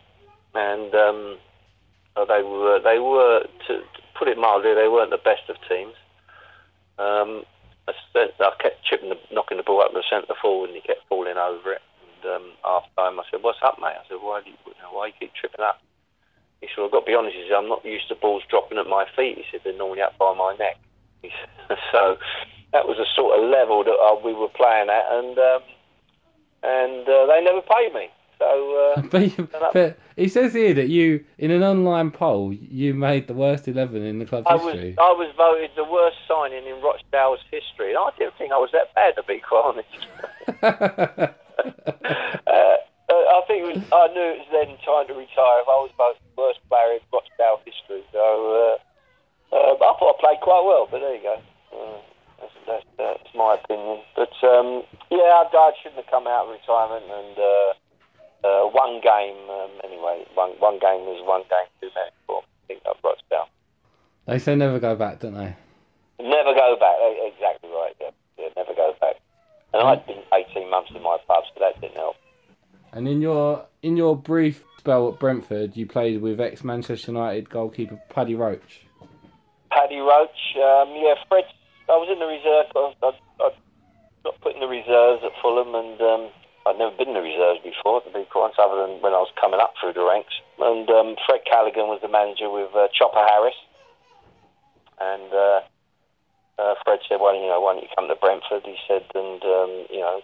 and 0.55 0.95
um, 0.95 1.39
they 2.17 2.43
were 2.43 2.81
they 2.83 2.99
were 2.99 3.47
to, 3.67 3.75
to 3.79 4.01
put 4.19 4.29
it 4.29 4.39
mildly, 4.39 4.75
they 4.75 4.89
weren't 4.89 5.11
the 5.11 5.19
best 5.23 5.49
of 5.49 5.57
teams. 5.69 5.95
Um, 6.99 7.45
I, 7.89 7.93
I 8.15 8.53
kept 8.61 8.85
chipping, 8.85 9.09
the, 9.09 9.19
knocking 9.33 9.57
the 9.57 9.63
ball 9.63 9.83
up 9.83 9.93
the 9.93 10.05
centre 10.09 10.35
forward, 10.41 10.71
and 10.71 10.77
he 10.77 10.83
kept 10.83 11.09
falling 11.09 11.37
over 11.37 11.73
it. 11.73 11.83
And 12.23 12.33
um, 12.35 12.53
half 12.63 12.85
time, 12.97 13.19
I 13.19 13.25
said, 13.31 13.43
"What's 13.43 13.63
up, 13.63 13.79
mate?" 13.81 13.97
I 13.97 14.07
said, 14.09 14.19
"Why 14.21 14.43
do 14.43 14.51
you, 14.51 14.57
you 14.67 14.73
why 14.93 15.07
you 15.07 15.13
keep 15.19 15.35
tripping 15.35 15.65
up?" 15.65 15.81
He 16.61 16.69
said, 16.69 16.85
"I've 16.85 16.93
got 16.93 17.01
to 17.01 17.07
be 17.07 17.15
honest." 17.15 17.37
He 17.37 17.49
said, 17.49 17.57
"I'm 17.57 17.69
not 17.69 17.85
used 17.85 18.09
to 18.09 18.15
balls 18.15 18.43
dropping 18.51 18.79
at 18.79 18.87
my 18.87 19.07
feet." 19.17 19.39
He 19.39 19.45
said, 19.51 19.61
"They're 19.65 19.77
normally 19.77 20.03
up 20.03 20.19
by 20.19 20.35
my 20.35 20.55
neck." 20.59 20.77
He 21.23 21.31
said, 21.31 21.79
so 21.93 22.17
that 22.73 22.87
was 22.87 22.99
the 22.99 23.07
sort 23.17 23.39
of 23.39 23.51
level 23.51 23.85
that 23.85 23.97
uh, 23.97 24.21
we 24.25 24.35
were 24.35 24.49
playing 24.49 24.91
at, 24.91 25.07
and 25.11 25.39
um, 25.39 25.63
and 26.63 27.09
uh, 27.09 27.27
they 27.27 27.43
never 27.43 27.63
paid 27.63 27.95
me. 27.95 28.11
So, 28.41 28.95
uh, 28.97 29.03
but, 29.53 29.73
but 29.75 29.99
he 30.17 30.27
says 30.27 30.55
here 30.55 30.73
that 30.73 30.89
you, 30.89 31.23
in 31.37 31.51
an 31.51 31.63
online 31.63 32.11
poll, 32.11 32.53
you 32.55 32.95
made 32.95 33.29
the 33.29 33.35
worst 33.35 33.69
eleven 33.69 34.03
in 34.03 34.19
the 34.19 34.25
club's 34.25 34.47
I 34.49 34.57
history. 34.57 34.97
was 34.97 34.99
I 34.99 35.13
was 35.13 35.31
voted 35.37 35.71
the 35.77 35.85
worst 35.85 36.17
signing 36.27 36.65
in 36.67 36.81
Rochdale's 36.83 37.45
history, 37.53 37.93
and 37.93 37.99
I 38.01 38.11
didn't 38.19 38.35
think 38.39 38.51
I 38.51 38.57
was 38.57 38.71
that 38.73 38.95
bad 38.95 39.15
to 39.17 39.23
be 39.29 39.45
quite 39.45 39.61
honest. 39.61 39.93
uh, 40.65 41.29
I 43.13 43.43
think 43.47 43.61
it 43.61 43.69
was, 43.77 43.85
I 43.93 44.09
knew 44.17 44.25
it 44.33 44.41
was 44.41 44.49
then 44.57 44.73
time 44.89 45.07
to 45.13 45.15
retire. 45.21 45.61
If 45.61 45.69
I 45.69 45.79
was 45.85 45.93
both 46.01 46.17
the 46.17 46.41
worst 46.41 46.61
player 46.73 46.97
in 46.97 47.05
Rochdale 47.13 47.61
history, 47.69 48.01
so 48.09 48.25
uh, 48.57 49.55
uh, 49.55 49.77
I 49.77 49.93
thought 50.01 50.17
I 50.17 50.21
played 50.21 50.41
quite 50.41 50.65
well. 50.65 50.89
But 50.91 51.05
there 51.05 51.15
you 51.15 51.29
go. 51.29 51.37
Uh, 51.77 52.01
that's, 52.41 52.57
that's, 52.65 52.89
that's 52.97 53.35
my 53.37 53.61
opinion. 53.61 54.01
But 54.17 54.33
um, 54.49 54.89
yeah, 55.13 55.45
I, 55.45 55.45
I 55.45 55.73
shouldn't 55.83 56.01
have 56.01 56.11
come 56.11 56.25
out 56.25 56.49
of 56.49 56.57
retirement 56.57 57.05
and. 57.05 57.37
Uh, 58.51 58.67
one 58.67 59.01
game 59.01 59.39
um, 59.49 59.71
anyway. 59.85 60.27
One 60.35 60.51
one 60.59 60.79
game 60.81 61.07
was 61.07 61.23
one 61.25 61.43
game 61.43 61.71
too 61.81 61.91
many 61.95 62.11
for 62.27 62.43
I 62.43 62.67
think 62.67 62.83
I've 62.89 63.03
down. 63.31 63.47
They 64.27 64.39
say 64.39 64.57
never 64.57 64.81
go 64.81 64.97
back, 64.97 65.21
don't 65.21 65.35
they? 65.35 65.55
Never 66.19 66.53
go 66.55 66.77
back. 66.81 66.97
Exactly 67.33 67.71
right. 67.71 67.95
Yeah, 68.01 68.11
yeah 68.39 68.49
never 68.57 68.75
go 68.75 68.95
back. 69.01 69.17
And 69.73 69.87
I'd 69.87 70.05
been 70.07 70.23
18 70.33 70.69
months 70.69 70.91
in 70.95 71.03
my 71.03 71.19
pub, 71.29 71.45
so 71.55 71.61
that 71.61 71.81
didn't 71.81 71.97
help. 71.97 72.17
And 72.93 73.07
in 73.07 73.21
your 73.21 73.67
in 73.83 73.97
your 73.97 74.17
brief 74.17 74.65
spell 74.79 75.09
at 75.13 75.21
Brentford, 75.21 75.77
you 75.77 75.87
played 75.87 76.21
with 76.21 76.41
ex 76.41 76.65
Manchester 76.65 77.13
United 77.13 77.49
goalkeeper 77.49 78.01
Paddy 78.09 78.35
Roche. 78.35 78.83
Paddy 79.71 79.99
Roche, 79.99 80.57
um, 80.57 80.91
yeah, 80.99 81.15
Fred. 81.29 81.45
I 81.89 81.93
was 81.93 82.09
in 82.11 82.19
the 82.19 82.27
reserve. 82.27 82.67
I, 82.75 83.07
I, 83.07 83.47
I 83.47 83.51
got 84.25 84.41
put 84.41 84.55
in 84.55 84.61
the 84.61 84.67
reserves 84.67 85.23
at 85.25 85.33
Fulham, 85.41 85.75
and 85.75 86.01
um, 86.01 86.31
I'd 86.71 86.79
never 86.79 86.95
been 86.95 87.11
in 87.11 87.19
the 87.19 87.27
reserves 87.27 87.59
before, 87.67 87.99
to 88.07 88.11
be 88.15 88.23
quite 88.31 88.55
honest, 88.55 88.63
other 88.63 88.87
than 88.87 89.03
when 89.03 89.11
I 89.11 89.19
was 89.19 89.35
coming 89.35 89.59
up 89.59 89.75
through 89.83 89.99
the 89.99 90.07
ranks. 90.07 90.39
And 90.63 90.87
um, 90.87 91.19
Fred 91.27 91.43
Callaghan 91.43 91.91
was 91.91 91.99
the 91.99 92.07
manager 92.07 92.47
with 92.47 92.71
uh, 92.71 92.87
Chopper 92.95 93.27
Harris. 93.27 93.59
And 95.03 95.35
uh, 95.35 95.61
uh, 96.63 96.79
Fred 96.87 97.03
said, 97.11 97.19
well, 97.19 97.35
you 97.35 97.51
know, 97.51 97.59
why 97.59 97.75
don't 97.75 97.83
you 97.83 97.91
come 97.99 98.07
to 98.07 98.15
Brentford? 98.15 98.63
He 98.63 98.79
said, 98.87 99.03
and, 99.19 99.43
um, 99.43 99.73
you 99.91 99.99
know, 99.99 100.23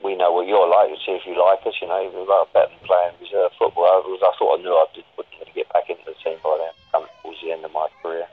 we 0.00 0.16
know 0.16 0.32
what 0.32 0.48
you're 0.48 0.64
like. 0.64 0.88
We'll 0.88 1.04
see 1.04 1.12
if 1.12 1.28
you 1.28 1.36
like 1.36 1.60
us. 1.68 1.76
You 1.76 1.92
know, 1.92 2.00
we're 2.08 2.24
like 2.24 2.48
better 2.56 2.72
than 2.72 2.80
playing 2.88 3.20
reserve 3.20 3.52
football. 3.60 3.84
I, 3.84 4.00
was, 4.00 4.24
I 4.24 4.32
thought 4.40 4.56
I 4.56 4.62
knew 4.64 4.72
I 4.72 4.88
did, 4.96 5.04
wouldn't 5.20 5.44
to 5.44 5.52
get 5.52 5.68
back 5.76 5.92
into 5.92 6.08
the 6.08 6.16
team 6.24 6.40
by 6.40 6.56
then, 6.56 6.72
coming 6.88 7.12
towards 7.20 7.40
the 7.44 7.52
end 7.52 7.68
of 7.68 7.72
my 7.76 7.88
career. 8.00 8.24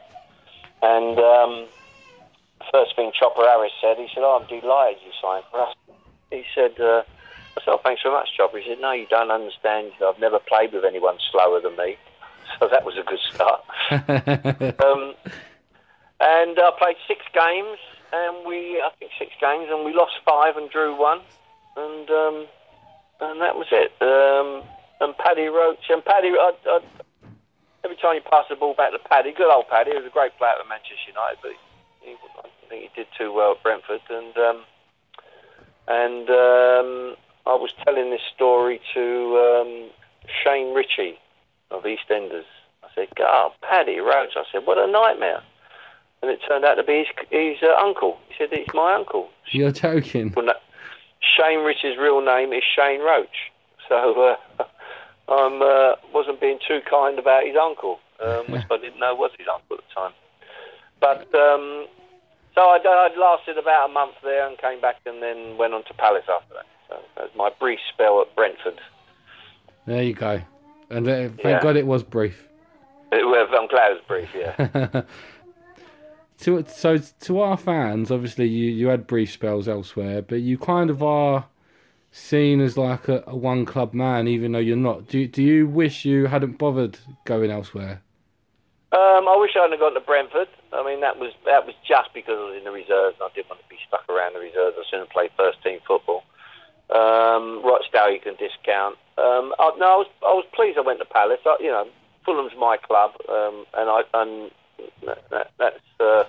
And 0.79 1.19
um, 1.19 1.67
first 2.71 2.95
thing 2.95 3.11
Chopper 3.11 3.43
Harris 3.43 3.75
said, 3.83 3.99
he 3.99 4.07
said, 4.15 4.23
oh, 4.23 4.39
I'm 4.39 4.47
delighted 4.47 5.03
you 5.03 5.11
signed 5.19 5.43
for 5.51 5.59
us 5.67 5.75
he 6.31 6.43
said, 6.55 6.79
uh, 6.79 7.03
I 7.57 7.61
said, 7.63 7.71
oh, 7.71 7.81
thanks 7.83 8.01
very 8.01 8.15
much, 8.15 8.29
Chopper. 8.35 8.59
He 8.59 8.69
said, 8.69 8.79
no, 8.79 8.91
you 8.91 9.07
don't 9.07 9.31
understand. 9.31 9.91
I've 10.03 10.19
never 10.19 10.39
played 10.39 10.73
with 10.73 10.85
anyone 10.85 11.17
slower 11.31 11.59
than 11.61 11.75
me. 11.77 11.97
So 12.59 12.67
that 12.67 12.83
was 12.83 12.97
a 12.97 13.03
good 13.03 13.19
start. 13.31 13.63
um, 14.83 15.15
and 16.19 16.59
I 16.59 16.71
played 16.77 16.97
six 17.07 17.23
games, 17.33 17.79
and 18.11 18.45
we, 18.45 18.81
I 18.83 18.89
think 18.99 19.11
six 19.17 19.31
games, 19.39 19.69
and 19.71 19.85
we 19.85 19.93
lost 19.93 20.19
five 20.25 20.57
and 20.57 20.69
drew 20.69 20.93
one. 20.99 21.21
And 21.77 22.09
um, 22.09 22.47
and 23.21 23.39
that 23.39 23.55
was 23.55 23.67
it. 23.71 23.93
Um, 24.01 24.67
and 24.99 25.17
Paddy 25.17 25.47
Roche, 25.47 25.89
and 25.89 26.03
Paddy, 26.03 26.29
I, 26.33 26.51
I, 26.65 26.79
every 27.85 27.95
time 27.97 28.15
you 28.15 28.21
pass 28.21 28.45
the 28.49 28.55
ball 28.55 28.73
back 28.73 28.91
to 28.91 28.99
Paddy, 28.99 29.31
good 29.31 29.49
old 29.49 29.69
Paddy, 29.69 29.91
he 29.91 29.97
was 29.97 30.05
a 30.05 30.13
great 30.13 30.35
player 30.37 30.57
at 30.59 30.67
Manchester 30.67 31.07
United, 31.07 31.37
but 31.41 31.51
he, 32.01 32.17
I 32.37 32.49
think 32.67 32.89
he 32.89 32.89
did 32.93 33.07
too 33.17 33.31
well 33.31 33.53
at 33.53 33.63
Brentford. 33.63 34.01
And 34.09 34.35
um, 34.37 34.63
and 35.87 36.29
um, 36.29 37.15
I 37.45 37.55
was 37.55 37.73
telling 37.83 38.11
this 38.11 38.21
story 38.33 38.79
to 38.93 39.61
um, 39.61 39.89
Shane 40.43 40.73
Richie 40.73 41.17
of 41.71 41.83
EastEnders. 41.83 42.45
I 42.83 42.87
said, 42.95 43.07
God, 43.15 43.51
Paddy 43.61 43.99
Roche. 43.99 44.35
I 44.35 44.43
said, 44.51 44.65
what 44.65 44.77
a 44.77 44.89
nightmare. 44.91 45.41
And 46.21 46.29
it 46.29 46.39
turned 46.47 46.65
out 46.65 46.75
to 46.75 46.83
be 46.83 46.99
his, 46.99 47.07
his 47.29 47.57
uh, 47.63 47.75
uncle. 47.83 48.19
He 48.29 48.35
said, 48.37 48.49
it's 48.51 48.73
my 48.73 48.93
uncle. 48.93 49.29
You're 49.51 49.71
joking. 49.71 50.29
Shane 51.19 51.59
Richie's 51.59 51.97
real 51.97 52.21
name 52.21 52.53
is 52.53 52.63
Shane 52.63 53.01
Roche. 53.01 53.51
So 53.89 54.37
uh, 54.59 54.63
I 55.29 55.33
uh, 55.61 55.95
wasn't 56.13 56.41
being 56.41 56.59
too 56.67 56.81
kind 56.89 57.17
about 57.17 57.45
his 57.45 57.55
uncle, 57.55 57.99
um, 58.23 58.45
which 58.51 58.63
I 58.71 58.77
didn't 58.77 58.99
know 58.99 59.15
was 59.15 59.31
his 59.37 59.47
uncle 59.51 59.77
at 59.77 59.83
the 59.87 59.93
time. 59.95 60.13
But 60.99 61.33
um, 61.33 61.87
so 62.55 62.61
I, 62.61 62.79
I 62.85 63.09
lasted 63.19 63.57
about 63.57 63.89
a 63.89 63.93
month 63.93 64.15
there 64.23 64.47
and 64.47 64.57
came 64.57 64.81
back 64.81 64.97
and 65.05 65.21
then 65.21 65.57
went 65.57 65.73
on 65.73 65.83
to 65.85 65.93
Palace 65.93 66.25
after 66.29 66.53
that. 66.55 66.65
So 66.89 66.99
that 67.15 67.23
was 67.23 67.31
my 67.35 67.49
brief 67.59 67.79
spell 67.93 68.21
at 68.21 68.35
Brentford. 68.35 68.79
There 69.85 70.03
you 70.03 70.13
go. 70.13 70.41
And 70.89 71.07
uh, 71.07 71.29
thank 71.29 71.43
Yeah. 71.43 71.61
God 71.61 71.77
it 71.77 71.87
was 71.87 72.03
brief. 72.03 72.47
It, 73.11 73.25
well, 73.25 73.45
I'm 73.59 73.67
glad 73.67 73.91
it 73.91 73.95
was 73.95 74.03
brief, 74.07 74.29
yeah. 74.35 75.01
to 76.39 76.65
so 76.67 76.97
to 76.97 77.39
our 77.39 77.57
fans, 77.57 78.11
obviously 78.11 78.47
you 78.47 78.69
you 78.71 78.87
had 78.87 79.07
brief 79.07 79.31
spells 79.31 79.67
elsewhere, 79.67 80.21
but 80.21 80.41
you 80.41 80.57
kind 80.57 80.89
of 80.89 81.03
are 81.03 81.45
seen 82.11 82.59
as 82.61 82.77
like 82.77 83.07
a, 83.07 83.23
a 83.27 83.35
one 83.35 83.65
club 83.65 83.93
man, 83.93 84.27
even 84.27 84.51
though 84.51 84.59
you're 84.59 84.77
not. 84.77 85.07
Do 85.07 85.27
do 85.27 85.43
you 85.43 85.67
wish 85.67 86.05
you 86.05 86.25
hadn't 86.27 86.57
bothered 86.57 86.97
going 87.25 87.51
elsewhere? 87.51 88.01
Um, 88.93 89.27
I 89.27 89.37
wish 89.39 89.51
I 89.57 89.63
hadn't 89.63 89.79
gone 89.79 89.93
to 89.93 90.01
Brentford. 90.01 90.47
I 90.73 90.83
mean, 90.85 91.01
that 91.01 91.19
was 91.19 91.33
that 91.45 91.65
was 91.65 91.75
just 91.83 92.13
because 92.13 92.39
I 92.39 92.45
was 92.51 92.57
in 92.57 92.63
the 92.63 92.71
reserves 92.71 93.19
and 93.19 93.27
I 93.27 93.33
didn't 93.35 93.49
want 93.49 93.61
to 93.61 93.69
be 93.69 93.79
stuck 93.87 94.07
around 94.07 94.33
the 94.33 94.39
reserves. 94.39 94.77
I 94.79 94.83
shouldn't 94.89 95.11
play 95.11 95.29
first 95.35 95.61
team 95.63 95.79
football. 95.87 96.23
Rochdale, 97.63 98.11
you 98.11 98.19
can 98.19 98.35
discount. 98.35 98.97
Um, 99.17 99.53
I, 99.59 99.71
no, 99.77 99.85
I 99.85 99.97
was 99.97 100.09
I 100.23 100.33
was 100.33 100.45
pleased 100.53 100.77
I 100.77 100.81
went 100.81 100.99
to 100.99 101.05
Palace. 101.05 101.39
I, 101.45 101.57
you 101.59 101.71
know, 101.71 101.87
Fulham's 102.25 102.53
my 102.59 102.77
club, 102.77 103.11
um, 103.29 103.65
and 103.77 103.89
I 103.89 104.01
and 104.13 104.51
that, 105.05 105.51
that's 105.57 105.79
a 105.99 106.25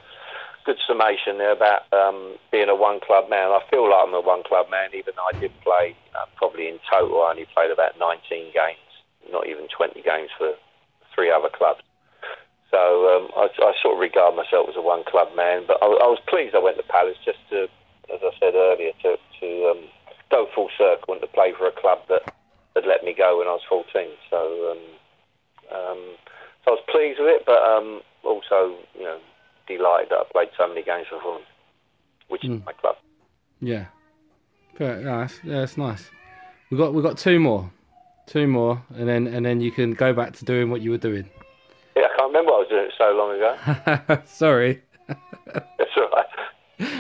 good 0.65 0.79
summation 0.87 1.39
there 1.39 1.53
about 1.53 1.91
um, 1.93 2.37
being 2.51 2.69
a 2.69 2.77
one 2.77 3.01
club 3.01 3.29
man. 3.29 3.51
I 3.51 3.61
feel 3.71 3.89
like 3.89 4.07
I'm 4.07 4.15
a 4.15 4.21
one 4.21 4.43
club 4.43 4.71
man, 4.71 4.91
even 4.95 5.15
though 5.17 5.29
I 5.35 5.41
did 5.41 5.53
play 5.63 5.97
uh, 6.15 6.27
probably 6.37 6.69
in 6.69 6.79
total. 6.91 7.23
I 7.23 7.31
only 7.31 7.47
played 7.55 7.71
about 7.71 7.99
19 7.99 8.53
games, 8.53 8.91
not 9.31 9.47
even 9.47 9.67
20 9.69 10.03
games 10.03 10.31
for 10.39 10.55
three 11.15 11.31
other 11.31 11.51
clubs. 11.53 11.81
So 12.73 12.81
um, 12.81 13.29
I, 13.37 13.53
I, 13.63 13.73
sort 13.85 13.95
of 13.95 14.01
regard 14.01 14.35
myself 14.35 14.67
as 14.69 14.77
a 14.77 14.81
one 14.81 15.05
club 15.05 15.29
man, 15.37 15.65
but 15.69 15.77
I, 15.83 15.87
I, 15.87 16.09
was 16.09 16.19
pleased 16.27 16.57
I 16.57 16.59
went 16.59 16.79
to 16.79 16.83
Palace 16.89 17.21
just 17.23 17.39
to, 17.51 17.69
as 18.09 18.21
I 18.25 18.33
said 18.41 18.55
earlier, 18.57 18.93
to, 19.05 19.17
to 19.41 19.49
um, 19.69 19.85
go 20.31 20.49
full 20.55 20.71
circle 20.79 21.13
and 21.13 21.21
to 21.21 21.29
play 21.29 21.53
for 21.53 21.69
a 21.69 21.77
club 21.77 22.01
that 22.09 22.33
had 22.75 22.87
let 22.89 23.05
me 23.05 23.13
go 23.13 23.39
when 23.39 23.47
I 23.47 23.61
was 23.61 23.69
14. 23.69 23.85
So, 24.31 24.73
um, 24.73 24.83
um, 25.69 26.01
so 26.65 26.73
I 26.73 26.81
was 26.81 26.85
pleased 26.89 27.21
with 27.21 27.29
it, 27.29 27.43
but 27.45 27.61
um, 27.61 28.01
also, 28.25 28.81
you 28.97 29.05
know, 29.05 29.19
delighted 29.69 30.09
that 30.09 30.25
I 30.25 30.25
played 30.33 30.49
so 30.57 30.67
many 30.67 30.83
games 30.83 31.07
for 31.11 31.21
Fulham, 31.21 31.43
which 32.29 32.41
mm. 32.41 32.57
is 32.57 32.59
hmm. 32.61 32.65
my 32.65 32.73
club. 32.73 32.97
Yeah, 33.61 33.85
Fair, 34.77 35.01
yeah, 35.01 35.19
that's, 35.19 35.41
yeah, 35.45 35.61
that's 35.61 35.77
nice. 35.77 36.11
We 36.71 36.79
got 36.79 36.95
we 36.95 37.03
got 37.03 37.19
two 37.19 37.39
more, 37.39 37.71
two 38.27 38.47
more, 38.47 38.83
and 38.97 39.07
then 39.07 39.27
and 39.27 39.45
then 39.45 39.61
you 39.61 39.71
can 39.71 39.93
go 39.93 40.15
back 40.15 40.33
to 40.37 40.45
doing 40.45 40.71
what 40.71 40.81
you 40.81 40.91
were 40.91 40.99
doing. 40.99 41.29
Yeah, 41.97 42.05
I 42.05 42.17
can't 42.17 42.29
remember 42.29 42.53
I 42.53 42.59
was 42.59 42.69
doing 42.69 42.87
it 42.87 42.95
so 42.97 43.13
long 43.13 43.37
ago. 43.37 44.23
Sorry. 44.27 44.83
That's 45.09 45.91
all 45.97 46.09
right. 46.09 46.27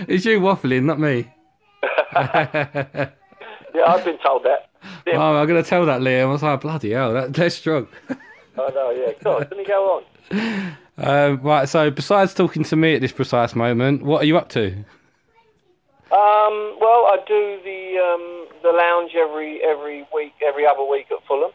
It's 0.08 0.24
you 0.24 0.40
waffling, 0.40 0.84
not 0.84 1.00
me. 1.00 1.30
yeah, 2.14 3.10
I've 3.86 4.04
been 4.04 4.18
told 4.18 4.44
that. 4.44 4.68
Yeah. 5.06 5.16
Oh, 5.16 5.36
I'm 5.36 5.46
going 5.46 5.62
to 5.62 5.68
tell 5.68 5.86
that, 5.86 6.00
Liam. 6.00 6.22
I 6.22 6.26
was 6.26 6.42
like, 6.42 6.60
bloody 6.60 6.92
hell, 6.92 7.14
that, 7.14 7.32
that's 7.32 7.54
strong. 7.54 7.88
oh, 8.58 8.70
no, 8.74 8.90
yeah. 8.90 9.12
Go 9.22 9.36
on, 9.36 9.40
let 9.40 9.56
me 9.56 9.64
go 9.64 10.02
on. 10.30 10.76
Uh, 10.98 11.36
right, 11.40 11.68
so 11.68 11.90
besides 11.90 12.34
talking 12.34 12.62
to 12.64 12.76
me 12.76 12.94
at 12.94 13.00
this 13.00 13.12
precise 13.12 13.54
moment, 13.54 14.02
what 14.02 14.22
are 14.22 14.26
you 14.26 14.36
up 14.36 14.48
to? 14.50 14.84
Um, 16.12 16.76
well, 16.78 17.08
I 17.08 17.16
do 17.26 17.58
the 17.64 17.96
um, 17.96 18.46
the 18.62 18.68
lounge 18.76 19.12
every 19.16 19.62
every 19.64 20.06
week, 20.14 20.34
every 20.46 20.66
other 20.66 20.84
week 20.84 21.06
at 21.10 21.26
Fulham, 21.26 21.52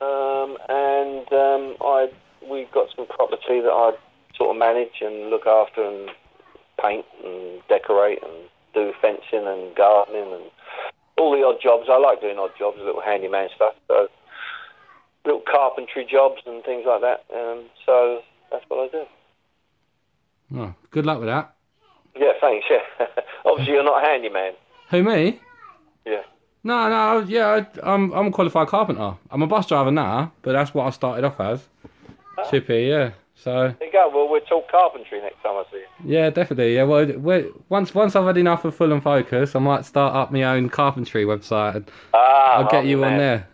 um, 0.00 0.58
and 0.68 1.32
um, 1.32 1.76
I 1.80 2.10
we've 2.50 2.70
got 2.72 2.88
some 2.94 3.06
property 3.06 3.60
that 3.60 3.70
I 3.72 3.92
sort 4.36 4.50
of 4.50 4.58
manage 4.58 5.00
and 5.00 5.30
look 5.30 5.46
after 5.46 5.82
and 5.82 6.10
paint 6.82 7.06
and 7.24 7.60
decorate 7.68 8.22
and 8.22 8.48
do 8.74 8.92
fencing 9.00 9.46
and 9.46 9.74
gardening 9.76 10.32
and 10.32 10.44
all 11.16 11.32
the 11.32 11.44
odd 11.44 11.60
jobs. 11.62 11.86
I 11.90 11.98
like 11.98 12.20
doing 12.20 12.38
odd 12.38 12.50
jobs, 12.58 12.78
little 12.78 13.00
handyman 13.00 13.48
stuff, 13.54 13.74
so 13.88 14.08
little 15.24 15.42
carpentry 15.50 16.06
jobs 16.10 16.42
and 16.46 16.64
things 16.64 16.84
like 16.86 17.00
that. 17.00 17.24
Um, 17.34 17.64
so 17.86 18.20
that's 18.50 18.64
what 18.68 18.88
I 18.88 18.88
do. 18.92 19.04
Oh, 20.56 20.74
good 20.90 21.06
luck 21.06 21.18
with 21.18 21.28
that. 21.28 21.54
Yeah, 22.16 22.32
thanks. 22.40 22.66
Yeah, 22.70 23.06
obviously 23.44 23.74
you're 23.74 23.84
not 23.84 24.02
a 24.02 24.06
handyman. 24.06 24.52
Who 24.90 25.02
me? 25.02 25.40
Yeah. 26.04 26.22
No, 26.62 26.88
no, 26.88 27.26
yeah, 27.26 27.64
I'm 27.82 28.12
I'm 28.12 28.28
a 28.28 28.30
qualified 28.30 28.68
carpenter. 28.68 29.14
I'm 29.30 29.42
a 29.42 29.46
bus 29.46 29.66
driver 29.66 29.90
now, 29.90 30.32
but 30.42 30.52
that's 30.52 30.72
what 30.72 30.86
I 30.86 30.90
started 30.90 31.24
off 31.24 31.40
as. 31.40 31.68
Oh. 32.38 32.50
Chippy, 32.50 32.84
yeah. 32.84 33.12
So. 33.36 33.74
There 33.78 33.88
you 33.88 33.92
go. 33.92 34.10
Well, 34.12 34.28
we'll 34.28 34.40
talk 34.42 34.70
carpentry 34.70 35.20
next 35.20 35.42
time 35.42 35.56
I 35.56 35.64
see 35.70 35.78
you. 35.78 36.14
Yeah, 36.14 36.30
definitely. 36.30 36.76
Yeah, 36.76 36.84
well, 36.84 37.44
once 37.68 37.94
once 37.94 38.16
I've 38.16 38.26
had 38.26 38.36
enough 38.36 38.64
of 38.64 38.74
Fulham 38.74 39.00
Focus, 39.00 39.54
I 39.54 39.58
might 39.58 39.84
start 39.84 40.14
up 40.14 40.32
my 40.32 40.44
own 40.44 40.68
carpentry 40.68 41.24
website. 41.24 41.76
And 41.76 41.90
ah, 42.14 42.54
I'll 42.54 42.70
get 42.70 42.86
you 42.86 42.98
man. 42.98 43.12
on 43.12 43.18
there. 43.18 43.48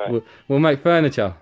Right. 0.00 0.10
We'll, 0.10 0.24
we'll 0.48 0.58
make 0.58 0.82
furniture. 0.82 1.34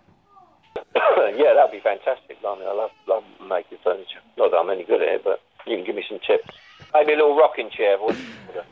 yeah, 0.97 1.55
that'd 1.55 1.73
be 1.73 1.81
fantastic. 1.81 2.39
I 2.47 2.59
mean, 2.59 2.69
I 2.69 2.73
love, 2.73 2.91
love 3.07 3.25
making 3.49 3.79
furniture. 3.83 4.21
Not 4.37 4.51
that 4.51 4.57
I'm 4.57 4.71
any 4.71 4.85
good 4.85 5.01
at 5.01 5.09
it, 5.09 5.25
but 5.25 5.41
you 5.67 5.77
can 5.77 5.87
give 5.87 5.95
me 5.95 6.05
some 6.09 6.19
tips. 6.27 6.55
Maybe 6.93 7.13
a 7.13 7.17
little 7.17 7.37
rocking 7.37 7.71
chair. 7.71 7.97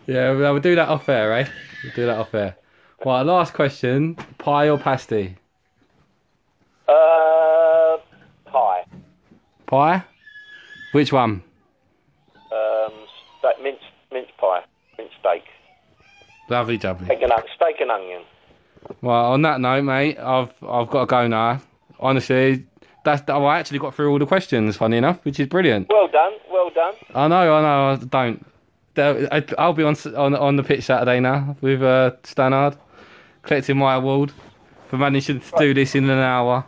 yeah, 0.07 0.33
we'll, 0.33 0.53
we'll 0.53 0.61
do 0.61 0.74
that 0.74 0.88
off 0.88 1.09
air, 1.09 1.33
eh? 1.33 1.48
We'll 1.85 1.92
do 1.94 2.07
that 2.07 2.18
off 2.18 2.35
air. 2.35 2.57
Right, 3.05 3.22
last 3.22 3.55
question: 3.55 4.16
pie 4.37 4.68
or 4.68 4.79
pasty? 4.79 5.37
Uh. 6.87 7.60
Pie? 9.70 10.02
Which 10.90 11.12
one? 11.12 11.44
Um, 12.52 12.92
steak, 13.38 13.62
mince, 13.62 13.78
mince 14.11 14.26
pie, 14.37 14.64
mince 14.98 15.12
steak. 15.20 15.44
Lovely 16.48 16.76
jubbly. 16.76 17.04
Steak 17.04 17.22
and, 17.22 17.33
steak 17.54 17.80
and 17.80 17.92
onion. 17.92 18.22
Well, 19.00 19.26
on 19.26 19.42
that 19.42 19.61
note, 19.61 19.85
mate, 19.85 20.18
I've 20.18 20.52
I've 20.64 20.90
got 20.90 21.00
to 21.02 21.06
go 21.06 21.28
now. 21.28 21.61
Honestly, 22.00 22.66
that's 23.04 23.22
I 23.30 23.59
actually 23.61 23.78
got 23.78 23.94
through 23.94 24.11
all 24.11 24.18
the 24.18 24.26
questions. 24.26 24.76
Funny 24.76 24.96
enough, 24.96 25.24
which 25.24 25.38
is 25.38 25.46
brilliant. 25.46 25.88
Well 25.88 26.09
done, 26.09 26.33
well 26.50 26.70
done. 26.70 26.94
I 27.14 27.28
know, 27.28 27.54
I 27.54 27.62
know. 27.62 27.92
I 27.92 28.37
don't. 28.96 29.54
I'll 29.56 29.72
be 29.72 29.85
on 29.85 29.94
on 30.16 30.35
on 30.35 30.56
the 30.56 30.64
pitch 30.64 30.83
Saturday 30.83 31.20
now 31.20 31.56
with 31.61 31.80
uh, 31.80 32.11
Stannard, 32.24 32.76
collecting 33.42 33.76
my 33.76 33.94
award 33.94 34.33
for 34.88 34.98
managing 34.98 35.38
to 35.38 35.52
do 35.59 35.74
this 35.74 35.94
in 35.94 36.11
an 36.11 36.18
hour. 36.18 36.64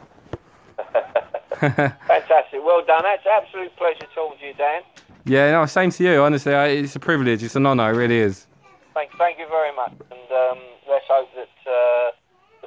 Fantastic, 2.09 2.61
well 2.64 2.85
done. 2.85 3.03
That's 3.03 3.27
absolute 3.27 3.75
pleasure 3.77 4.07
talking 4.14 4.38
to 4.40 4.46
you, 4.46 4.55
Dan. 4.55 4.83
Yeah, 5.25 5.53
no, 5.53 5.66
same 5.66 5.90
to 5.90 6.05
you. 6.05 6.20
Honestly, 6.22 6.53
it's 6.53 6.96
a 6.96 7.01
privilege. 7.01 7.42
It's 7.42 7.57
an 7.57 7.66
honour. 7.66 7.92
It 7.92 7.96
really 7.96 8.18
is. 8.18 8.46
Thank, 8.94 9.12
thank 9.16 9.38
you 9.38 9.46
very 9.48 9.75
much, 9.75 9.92
and 10.11 10.33
um, 10.33 10.59
let's 10.88 11.07
hope 11.09 11.29
that. 11.35 11.70
Uh, 11.70 12.11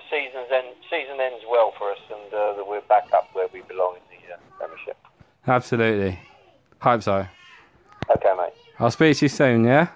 season's 0.09 0.49
end, 0.51 0.67
season 0.89 1.19
ends 1.19 1.43
well 1.49 1.73
for 1.77 1.91
us 1.91 1.99
and 2.09 2.33
uh, 2.33 2.53
that 2.55 2.67
we're 2.67 2.81
back 2.81 3.07
up 3.13 3.29
where 3.33 3.47
we 3.53 3.61
belong 3.61 3.95
in 3.95 4.17
the 4.17 4.33
uh, 4.33 4.37
Premiership. 4.57 4.97
Absolutely. 5.47 6.19
Hope 6.79 7.03
so. 7.03 7.27
Okay, 8.09 8.33
mate. 8.37 8.53
I'll 8.79 8.91
speak 8.91 9.17
to 9.17 9.25
you 9.25 9.29
soon, 9.29 9.63
yeah? 9.63 9.87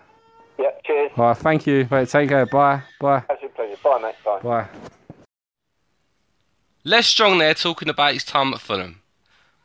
Yeah, 0.58 0.72
cheers. 0.86 1.12
All 1.18 1.26
right, 1.26 1.38
thank 1.38 1.68
you. 1.68 1.86
Take 2.06 2.30
care. 2.30 2.46
Bye. 2.46 2.82
Bye. 3.00 3.24
Absolute 3.30 3.56
pleasure. 3.56 3.78
Bye, 3.84 4.00
mate. 4.02 4.16
Bye. 4.24 4.40
Bye. 4.42 4.90
Les 6.86 7.06
Strong 7.06 7.39
there 7.39 7.54
talking 7.54 7.89
about 7.89 8.13
his 8.13 8.24
time 8.24 8.54
at 8.54 8.62
Fulham. 8.62 9.02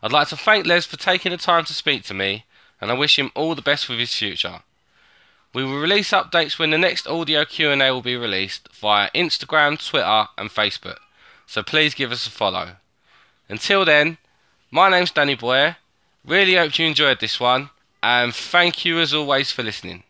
I'd 0.03 0.13
like 0.13 0.29
to 0.29 0.37
thank 0.37 0.67
Les 0.67 0.85
for 0.85 0.97
taking 0.97 1.31
the 1.31 1.39
time 1.39 1.65
to 1.65 1.73
speak 1.73 2.03
to 2.05 2.15
me, 2.15 2.45
and 2.81 2.91
I 2.91 2.95
wish 2.95 3.19
him 3.19 3.31
all 3.37 3.55
the 3.55 3.63
best 3.63 3.89
with 3.89 4.01
his 4.01 4.13
future. 4.13 4.63
We 5.53 5.65
will 5.65 5.81
release 5.81 6.11
updates 6.11 6.59
when 6.59 6.71
the 6.71 6.79
next 6.79 7.07
audio 7.07 7.45
Q&A 7.45 7.93
will 7.93 8.03
be 8.03 8.17
released 8.17 8.69
via 8.73 9.11
Instagram, 9.15 9.79
Twitter 9.79 10.27
and 10.37 10.51
Facebook. 10.51 10.99
So 11.47 11.63
please 11.63 11.95
give 11.95 12.11
us 12.11 12.27
a 12.27 12.31
follow. 12.31 12.77
Until 13.49 13.85
then, 13.85 14.19
my 14.73 14.91
name's 14.91 15.13
Danny 15.13 15.37
Boyer. 15.37 15.77
Really 16.25 16.57
hope 16.57 16.77
you 16.79 16.87
enjoyed 16.87 17.21
this 17.21 17.39
one 17.39 17.71
and 18.03 18.35
thank 18.35 18.85
you 18.85 18.99
as 18.99 19.15
always 19.15 19.53
for 19.53 19.63
listening. 19.63 20.03